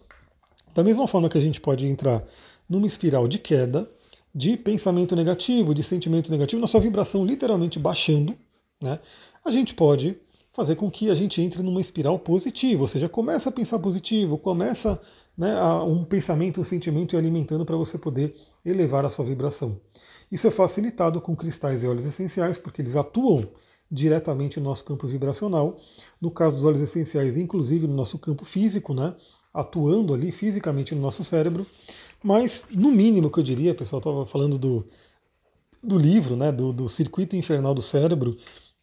da 0.74 0.84
mesma 0.84 1.08
forma 1.08 1.28
que 1.28 1.38
a 1.38 1.42
gente 1.42 1.60
pode 1.60 1.88
entrar 1.88 2.24
numa 2.70 2.86
espiral 2.86 3.28
de 3.28 3.40
queda, 3.40 3.90
de 4.34 4.56
pensamento 4.56 5.16
negativo, 5.16 5.74
de 5.74 5.82
sentimento 5.82 6.30
negativo, 6.30 6.62
nossa 6.62 6.80
vibração 6.80 7.26
literalmente 7.26 7.80
baixando, 7.80 8.36
né, 8.82 9.00
a 9.44 9.50
gente 9.50 9.74
pode 9.74 10.18
fazer 10.54 10.76
com 10.76 10.90
que 10.90 11.10
a 11.10 11.16
gente 11.16 11.42
entre 11.42 11.62
numa 11.62 11.82
espiral 11.82 12.18
positiva, 12.20 12.82
ou 12.82 12.88
seja, 12.88 13.10
começa 13.10 13.50
a 13.50 13.52
pensar 13.52 13.80
positivo, 13.80 14.38
começa 14.38 15.02
né, 15.38 15.62
um 15.84 16.04
pensamento, 16.04 16.62
um 16.62 16.64
sentimento 16.64 17.16
e 17.16 17.18
alimentando 17.18 17.66
para 17.66 17.76
você 17.76 17.98
poder 17.98 18.36
elevar 18.66 19.06
a 19.06 19.10
sua 19.10 19.26
vibração. 19.26 19.80
Isso 20.32 20.48
é 20.48 20.52
facilitado 20.52 21.22
com 21.22 21.36
cristais 21.36 21.84
e 21.84 21.88
óleos 21.88 22.06
essenciais, 22.06 22.58
porque 22.58 22.82
eles 22.82 22.96
atuam 22.96 23.48
diretamente 23.92 24.60
no 24.60 24.66
nosso 24.66 24.84
campo 24.84 25.08
vibracional. 25.08 25.78
No 26.20 26.32
caso 26.32 26.56
dos 26.56 26.66
óleos 26.66 26.82
essenciais, 26.82 27.38
inclusive 27.38 27.86
no 27.86 27.94
nosso 27.94 28.18
campo 28.18 28.44
físico, 28.46 28.94
né, 28.94 29.14
atuando 29.54 30.14
ali 30.14 30.32
fisicamente 30.32 30.96
no 30.96 31.02
nosso 31.02 31.24
cérebro. 31.24 31.66
Mas, 32.24 32.64
no 32.72 32.90
mínimo, 32.92 33.30
que 33.30 33.40
eu 33.40 33.44
diria, 33.44 33.76
pessoal, 33.76 34.00
estava 34.00 34.26
falando 34.26 34.58
do, 34.58 34.88
do 35.84 35.98
livro, 35.98 36.36
né, 36.36 36.52
do, 36.52 36.74
do 36.74 36.90
circuito 36.90 37.36
infernal 37.36 37.76
do 37.76 37.82
cérebro, 37.82 38.36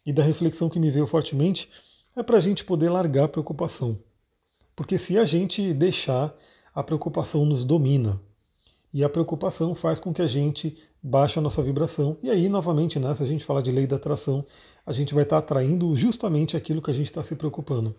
e 0.05 0.11
da 0.11 0.23
reflexão 0.23 0.69
que 0.69 0.79
me 0.79 0.89
veio 0.89 1.07
fortemente 1.07 1.69
é 2.15 2.21
para 2.21 2.37
a 2.37 2.41
gente 2.41 2.63
poder 2.63 2.89
largar 2.89 3.25
a 3.25 3.29
preocupação. 3.29 3.97
Porque 4.75 4.97
se 4.97 5.17
a 5.17 5.25
gente 5.25 5.73
deixar, 5.73 6.35
a 6.73 6.81
preocupação 6.81 7.45
nos 7.45 7.63
domina. 7.63 8.19
E 8.93 9.03
a 9.03 9.09
preocupação 9.09 9.73
faz 9.73 9.99
com 9.99 10.13
que 10.13 10.21
a 10.21 10.27
gente 10.27 10.77
baixe 11.01 11.37
a 11.37 11.41
nossa 11.41 11.61
vibração. 11.61 12.17
E 12.21 12.29
aí, 12.29 12.47
novamente, 12.49 12.99
né, 12.99 13.13
se 13.15 13.23
a 13.23 13.25
gente 13.25 13.43
falar 13.43 13.61
de 13.61 13.71
lei 13.71 13.87
da 13.87 13.95
atração, 13.95 14.45
a 14.85 14.91
gente 14.91 15.13
vai 15.13 15.23
estar 15.23 15.37
tá 15.37 15.45
atraindo 15.45 15.95
justamente 15.95 16.55
aquilo 16.55 16.81
que 16.81 16.91
a 16.91 16.93
gente 16.93 17.07
está 17.07 17.23
se 17.23 17.35
preocupando. 17.35 17.95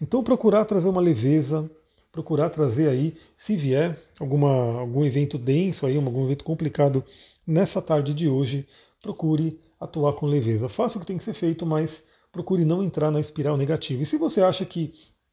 Então, 0.00 0.22
procurar 0.22 0.64
trazer 0.64 0.88
uma 0.88 1.00
leveza, 1.00 1.70
procurar 2.12 2.50
trazer 2.50 2.88
aí, 2.88 3.14
se 3.36 3.56
vier 3.56 3.98
alguma, 4.18 4.80
algum 4.80 5.04
evento 5.04 5.38
denso, 5.38 5.86
aí, 5.86 5.96
algum 5.96 6.24
evento 6.24 6.44
complicado 6.44 7.04
nessa 7.46 7.80
tarde 7.80 8.12
de 8.12 8.28
hoje, 8.28 8.66
procure 9.02 9.60
atuar 9.80 10.14
com 10.14 10.26
leveza. 10.26 10.68
Faça 10.68 10.98
o 10.98 11.00
que 11.00 11.06
tem 11.06 11.18
que 11.18 11.24
ser 11.24 11.34
feito, 11.34 11.64
mas 11.64 12.02
procure 12.30 12.64
não 12.64 12.82
entrar 12.82 13.10
na 13.10 13.20
espiral 13.20 13.56
negativa. 13.56 14.02
E 14.02 14.06
se 14.06 14.18
você 14.18 14.42
acha 14.42 14.64
que 14.64 14.92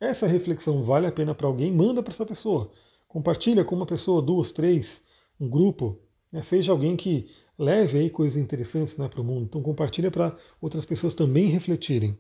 essa 0.10 0.28
reflexão 0.28 0.84
vale 0.84 1.08
a 1.08 1.12
pena 1.12 1.34
para 1.34 1.48
alguém, 1.48 1.72
manda 1.72 2.02
para 2.02 2.14
essa 2.14 2.26
pessoa. 2.26 2.72
Compartilha 3.08 3.64
com 3.64 3.76
uma 3.76 3.86
pessoa, 3.86 4.22
duas, 4.22 4.52
três, 4.52 5.04
um 5.40 5.50
grupo. 5.50 6.00
Né? 6.32 6.42
Seja 6.42 6.72
alguém 6.72 6.96
que 6.96 7.30
leve 7.58 7.98
aí 8.00 8.10
coisas 8.10 8.38
interessantes 8.38 8.98
né, 8.98 9.08
para 9.08 9.22
o 9.22 9.24
mundo. 9.24 9.46
Então 9.46 9.62
compartilha 9.62 10.10
para 10.10 10.36
outras 10.62 10.86
pessoas 10.86 11.14
também 11.14 11.48
refletirem. 11.48 12.18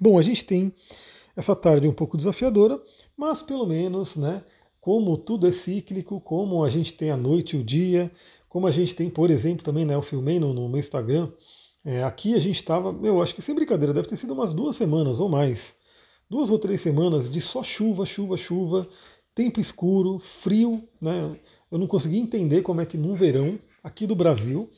Bom, 0.00 0.18
a 0.18 0.22
gente 0.22 0.44
tem 0.44 0.72
essa 1.36 1.54
tarde 1.54 1.86
um 1.86 1.92
pouco 1.92 2.16
desafiadora, 2.16 2.82
mas 3.16 3.42
pelo 3.42 3.66
menos, 3.66 4.16
né, 4.16 4.44
como 4.80 5.16
tudo 5.16 5.46
é 5.46 5.52
cíclico, 5.52 6.20
como 6.20 6.64
a 6.64 6.70
gente 6.70 6.92
tem 6.92 7.10
a 7.10 7.16
noite 7.16 7.56
e 7.56 7.60
o 7.60 7.64
dia, 7.64 8.10
como 8.48 8.66
a 8.66 8.70
gente 8.70 8.94
tem, 8.94 9.10
por 9.10 9.30
exemplo, 9.30 9.64
também, 9.64 9.84
né, 9.84 9.94
eu 9.94 10.02
filmei 10.02 10.40
no, 10.40 10.52
no 10.52 10.68
meu 10.68 10.78
Instagram, 10.78 11.30
é, 11.84 12.02
aqui 12.02 12.34
a 12.34 12.38
gente 12.38 12.56
estava, 12.56 12.94
eu 13.06 13.22
acho 13.22 13.34
que 13.34 13.42
sem 13.42 13.54
brincadeira, 13.54 13.94
deve 13.94 14.08
ter 14.08 14.16
sido 14.16 14.34
umas 14.34 14.52
duas 14.52 14.76
semanas 14.76 15.20
ou 15.20 15.28
mais, 15.28 15.76
duas 16.28 16.50
ou 16.50 16.58
três 16.58 16.80
semanas 16.80 17.30
de 17.30 17.40
só 17.40 17.62
chuva, 17.62 18.04
chuva, 18.04 18.36
chuva, 18.36 18.88
tempo 19.34 19.60
escuro, 19.60 20.18
frio, 20.18 20.82
né? 21.00 21.36
Eu 21.70 21.78
não 21.78 21.86
consegui 21.86 22.18
entender 22.18 22.62
como 22.62 22.80
é 22.80 22.86
que 22.86 22.96
num 22.96 23.14
verão 23.14 23.58
aqui 23.82 24.06
do 24.06 24.14
Brasil 24.14 24.70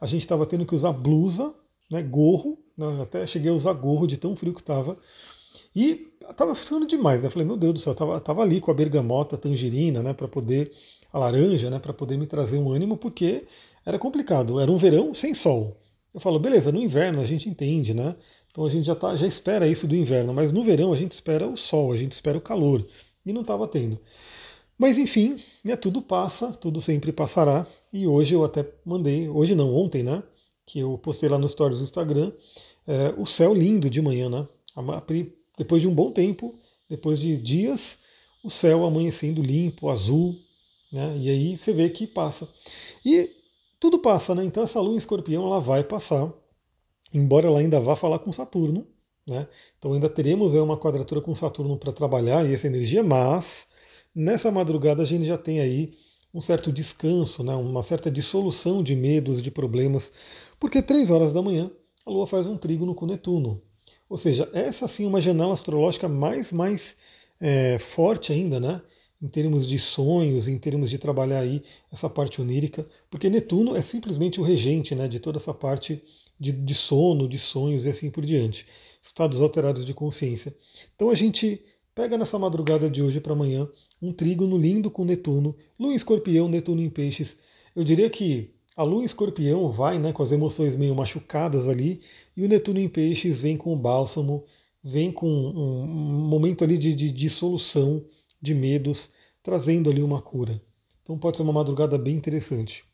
a 0.00 0.06
gente 0.06 0.22
estava 0.22 0.46
tendo 0.46 0.64
que 0.64 0.74
usar 0.74 0.92
blusa, 0.92 1.54
né, 1.90 2.02
gorro, 2.02 2.58
né, 2.76 3.02
até 3.02 3.26
cheguei 3.26 3.50
a 3.50 3.54
usar 3.54 3.72
gorro 3.74 4.06
de 4.06 4.16
tão 4.16 4.34
frio 4.34 4.54
que 4.54 4.60
estava. 4.60 4.98
E 5.74 6.08
estava 6.30 6.54
ficando 6.54 6.86
demais, 6.86 7.22
né? 7.22 7.30
Falei, 7.30 7.46
meu 7.46 7.56
Deus 7.56 7.74
do 7.74 7.80
céu, 7.80 7.94
tava, 7.94 8.18
tava 8.20 8.42
ali 8.42 8.60
com 8.60 8.70
a 8.70 8.74
bergamota, 8.74 9.36
a 9.36 9.38
tangerina, 9.38 10.02
né, 10.02 10.12
para 10.12 10.26
poder 10.26 10.72
a 11.12 11.18
laranja, 11.18 11.70
né, 11.70 11.78
para 11.78 11.92
poder 11.92 12.16
me 12.16 12.26
trazer 12.26 12.58
um 12.58 12.70
ânimo, 12.70 12.96
porque 12.96 13.46
era 13.84 13.98
complicado. 13.98 14.58
Era 14.58 14.70
um 14.70 14.76
verão 14.76 15.14
sem 15.14 15.34
sol. 15.34 15.76
Eu 16.12 16.20
falo, 16.20 16.38
beleza, 16.38 16.72
no 16.72 16.80
inverno 16.80 17.20
a 17.20 17.26
gente 17.26 17.48
entende, 17.48 17.92
né? 17.92 18.16
Então 18.56 18.64
a 18.64 18.70
gente 18.70 18.86
já, 18.86 18.94
tá, 18.94 19.14
já 19.14 19.26
espera 19.26 19.68
isso 19.68 19.86
do 19.86 19.94
inverno, 19.94 20.32
mas 20.32 20.50
no 20.50 20.62
verão 20.62 20.90
a 20.90 20.96
gente 20.96 21.12
espera 21.12 21.46
o 21.46 21.58
sol, 21.58 21.92
a 21.92 21.96
gente 21.98 22.12
espera 22.12 22.38
o 22.38 22.40
calor. 22.40 22.86
E 23.26 23.30
não 23.30 23.42
estava 23.42 23.68
tendo. 23.68 24.00
Mas 24.78 24.96
enfim, 24.96 25.36
né, 25.62 25.76
tudo 25.76 26.00
passa, 26.00 26.54
tudo 26.54 26.80
sempre 26.80 27.12
passará. 27.12 27.66
E 27.92 28.06
hoje 28.06 28.34
eu 28.34 28.42
até 28.42 28.66
mandei, 28.82 29.28
hoje 29.28 29.54
não, 29.54 29.74
ontem, 29.76 30.02
né? 30.02 30.22
Que 30.64 30.78
eu 30.78 30.96
postei 30.96 31.28
lá 31.28 31.36
nos 31.36 31.50
stories 31.50 31.80
do 31.80 31.84
Instagram, 31.84 32.32
é, 32.86 33.12
o 33.18 33.26
céu 33.26 33.52
lindo 33.52 33.90
de 33.90 34.00
manhã, 34.00 34.30
né? 34.30 34.48
Depois 35.58 35.82
de 35.82 35.88
um 35.88 35.94
bom 35.94 36.10
tempo, 36.10 36.58
depois 36.88 37.18
de 37.18 37.36
dias, 37.36 37.98
o 38.42 38.48
céu 38.48 38.86
amanhecendo 38.86 39.42
limpo, 39.42 39.90
azul, 39.90 40.34
né? 40.90 41.14
E 41.18 41.28
aí 41.28 41.58
você 41.58 41.74
vê 41.74 41.90
que 41.90 42.06
passa. 42.06 42.48
E 43.04 43.28
tudo 43.78 43.98
passa, 43.98 44.34
né? 44.34 44.42
Então 44.46 44.62
essa 44.62 44.80
lua 44.80 44.94
em 44.94 44.96
escorpião 44.96 45.44
ela 45.44 45.60
vai 45.60 45.84
passar, 45.84 46.32
embora 47.16 47.48
ela 47.48 47.60
ainda 47.60 47.80
vá 47.80 47.96
falar 47.96 48.18
com 48.18 48.32
Saturno, 48.32 48.86
né? 49.26 49.48
Então 49.78 49.92
ainda 49.92 50.08
teremos 50.08 50.54
aí, 50.54 50.60
uma 50.60 50.78
quadratura 50.78 51.20
com 51.20 51.34
Saturno 51.34 51.76
para 51.78 51.92
trabalhar 51.92 52.48
e 52.48 52.54
essa 52.54 52.66
energia, 52.66 53.02
mas 53.02 53.66
nessa 54.14 54.50
madrugada 54.50 55.02
a 55.02 55.06
gente 55.06 55.24
já 55.24 55.36
tem 55.38 55.60
aí 55.60 55.94
um 56.32 56.40
certo 56.40 56.70
descanso, 56.70 57.42
né? 57.42 57.54
uma 57.54 57.82
certa 57.82 58.10
dissolução 58.10 58.82
de 58.82 58.94
medos, 58.94 59.42
de 59.42 59.50
problemas, 59.50 60.12
porque 60.60 60.82
três 60.82 61.10
horas 61.10 61.32
da 61.32 61.42
manhã 61.42 61.70
a 62.04 62.10
Lua 62.10 62.26
faz 62.26 62.46
um 62.46 62.56
trígono 62.56 62.94
com 62.94 63.06
Netuno. 63.06 63.62
Ou 64.08 64.16
seja, 64.16 64.48
essa 64.52 64.86
sim 64.86 65.04
é 65.04 65.08
uma 65.08 65.20
janela 65.20 65.54
astrológica 65.54 66.08
mais, 66.08 66.52
mais 66.52 66.94
é, 67.40 67.78
forte 67.78 68.32
ainda, 68.32 68.60
né? 68.60 68.80
Em 69.20 69.28
termos 69.28 69.66
de 69.66 69.78
sonhos, 69.78 70.46
em 70.46 70.58
termos 70.58 70.90
de 70.90 70.98
trabalhar 70.98 71.40
aí 71.40 71.64
essa 71.90 72.08
parte 72.08 72.40
onírica, 72.40 72.86
porque 73.10 73.30
Netuno 73.30 73.74
é 73.74 73.80
simplesmente 73.80 74.38
o 74.40 74.44
regente 74.44 74.94
né, 74.94 75.08
de 75.08 75.18
toda 75.18 75.38
essa 75.38 75.54
parte 75.54 76.02
de, 76.38 76.52
de 76.52 76.74
sono, 76.74 77.28
de 77.28 77.38
sonhos 77.38 77.84
e 77.84 77.88
assim 77.88 78.10
por 78.10 78.24
diante. 78.24 78.66
Estados 79.02 79.40
alterados 79.40 79.84
de 79.84 79.94
consciência. 79.94 80.54
Então 80.94 81.10
a 81.10 81.14
gente 81.14 81.62
pega 81.94 82.18
nessa 82.18 82.38
madrugada 82.38 82.90
de 82.90 83.02
hoje 83.02 83.20
para 83.20 83.32
amanhã 83.32 83.68
um 84.00 84.12
trígono 84.12 84.56
lindo 84.58 84.90
com 84.90 85.04
Netuno, 85.04 85.56
Lua 85.78 85.92
em 85.92 85.96
Escorpião, 85.96 86.48
Netuno 86.48 86.82
em 86.82 86.90
Peixes. 86.90 87.36
Eu 87.74 87.82
diria 87.84 88.10
que 88.10 88.50
a 88.76 88.82
Lua 88.82 89.02
em 89.02 89.06
Escorpião 89.06 89.70
vai 89.70 89.98
né, 89.98 90.12
com 90.12 90.22
as 90.22 90.32
emoções 90.32 90.76
meio 90.76 90.94
machucadas 90.94 91.68
ali, 91.68 92.02
e 92.36 92.44
o 92.44 92.48
Netuno 92.48 92.78
em 92.78 92.88
Peixes 92.88 93.40
vem 93.40 93.56
com 93.56 93.72
o 93.72 93.76
bálsamo, 93.76 94.44
vem 94.84 95.10
com 95.10 95.26
um 95.26 95.86
momento 95.86 96.62
ali 96.62 96.76
de, 96.76 96.94
de 96.94 97.10
dissolução 97.10 98.04
de 98.40 98.54
medos, 98.54 99.10
trazendo 99.42 99.90
ali 99.90 100.02
uma 100.02 100.20
cura. 100.20 100.60
Então 101.02 101.18
pode 101.18 101.38
ser 101.38 101.42
uma 101.42 101.52
madrugada 101.52 101.96
bem 101.96 102.14
interessante. 102.14 102.84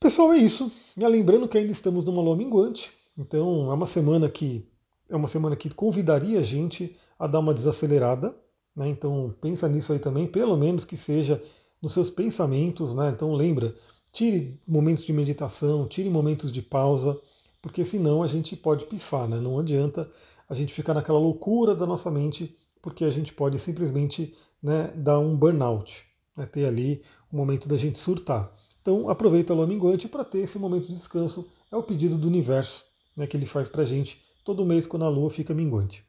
Pessoal, 0.00 0.32
é 0.32 0.38
isso. 0.38 0.70
E 0.96 1.04
lembrando 1.08 1.48
que 1.48 1.58
ainda 1.58 1.72
estamos 1.72 2.04
numa 2.04 2.22
lua 2.22 2.36
minguante, 2.36 2.92
então 3.16 3.68
é 3.68 3.74
uma 3.74 3.86
semana 3.86 4.28
que 4.28 4.64
é 5.08 5.16
uma 5.16 5.26
semana 5.26 5.56
que 5.56 5.70
convidaria 5.70 6.38
a 6.38 6.42
gente 6.42 6.96
a 7.18 7.26
dar 7.26 7.40
uma 7.40 7.52
desacelerada, 7.52 8.32
né? 8.76 8.86
Então 8.88 9.34
pensa 9.40 9.68
nisso 9.68 9.92
aí 9.92 9.98
também, 9.98 10.26
pelo 10.28 10.56
menos 10.56 10.84
que 10.84 10.96
seja 10.96 11.42
nos 11.82 11.94
seus 11.94 12.08
pensamentos, 12.08 12.94
né? 12.94 13.10
Então 13.10 13.34
lembra, 13.34 13.74
tire 14.12 14.60
momentos 14.66 15.04
de 15.04 15.12
meditação, 15.12 15.88
tire 15.88 16.08
momentos 16.08 16.52
de 16.52 16.62
pausa, 16.62 17.20
porque 17.60 17.84
senão 17.84 18.22
a 18.22 18.28
gente 18.28 18.54
pode 18.54 18.84
pifar, 18.86 19.26
né? 19.26 19.40
Não 19.40 19.58
adianta 19.58 20.08
a 20.48 20.54
gente 20.54 20.72
ficar 20.72 20.94
naquela 20.94 21.18
loucura 21.18 21.74
da 21.74 21.86
nossa 21.86 22.08
mente, 22.08 22.56
porque 22.80 23.04
a 23.04 23.10
gente 23.10 23.34
pode 23.34 23.58
simplesmente 23.58 24.32
né, 24.62 24.92
dar 24.94 25.18
um 25.18 25.36
burnout, 25.36 26.04
né? 26.36 26.46
ter 26.46 26.66
ali 26.66 27.02
o 27.32 27.34
um 27.34 27.38
momento 27.38 27.68
da 27.68 27.76
gente 27.76 27.98
surtar. 27.98 28.56
Então 28.82 29.08
aproveita 29.08 29.52
a 29.52 29.56
lua 29.56 29.66
minguante 29.66 30.08
para 30.08 30.24
ter 30.24 30.40
esse 30.40 30.58
momento 30.58 30.86
de 30.86 30.94
descanso. 30.94 31.48
É 31.70 31.76
o 31.76 31.82
pedido 31.82 32.16
do 32.16 32.26
universo 32.26 32.84
né, 33.16 33.26
que 33.26 33.36
ele 33.36 33.46
faz 33.46 33.68
para 33.68 33.82
a 33.82 33.86
gente 33.86 34.20
todo 34.44 34.64
mês 34.64 34.86
quando 34.86 35.04
a 35.04 35.08
lua 35.08 35.30
fica 35.30 35.52
minguante. 35.52 36.04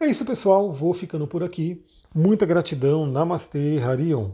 É 0.00 0.06
isso, 0.06 0.24
pessoal. 0.24 0.72
Vou 0.72 0.92
ficando 0.92 1.26
por 1.26 1.42
aqui. 1.42 1.84
Muita 2.14 2.46
gratidão. 2.46 3.06
Namastê, 3.06 3.78
Harion. 3.78 4.30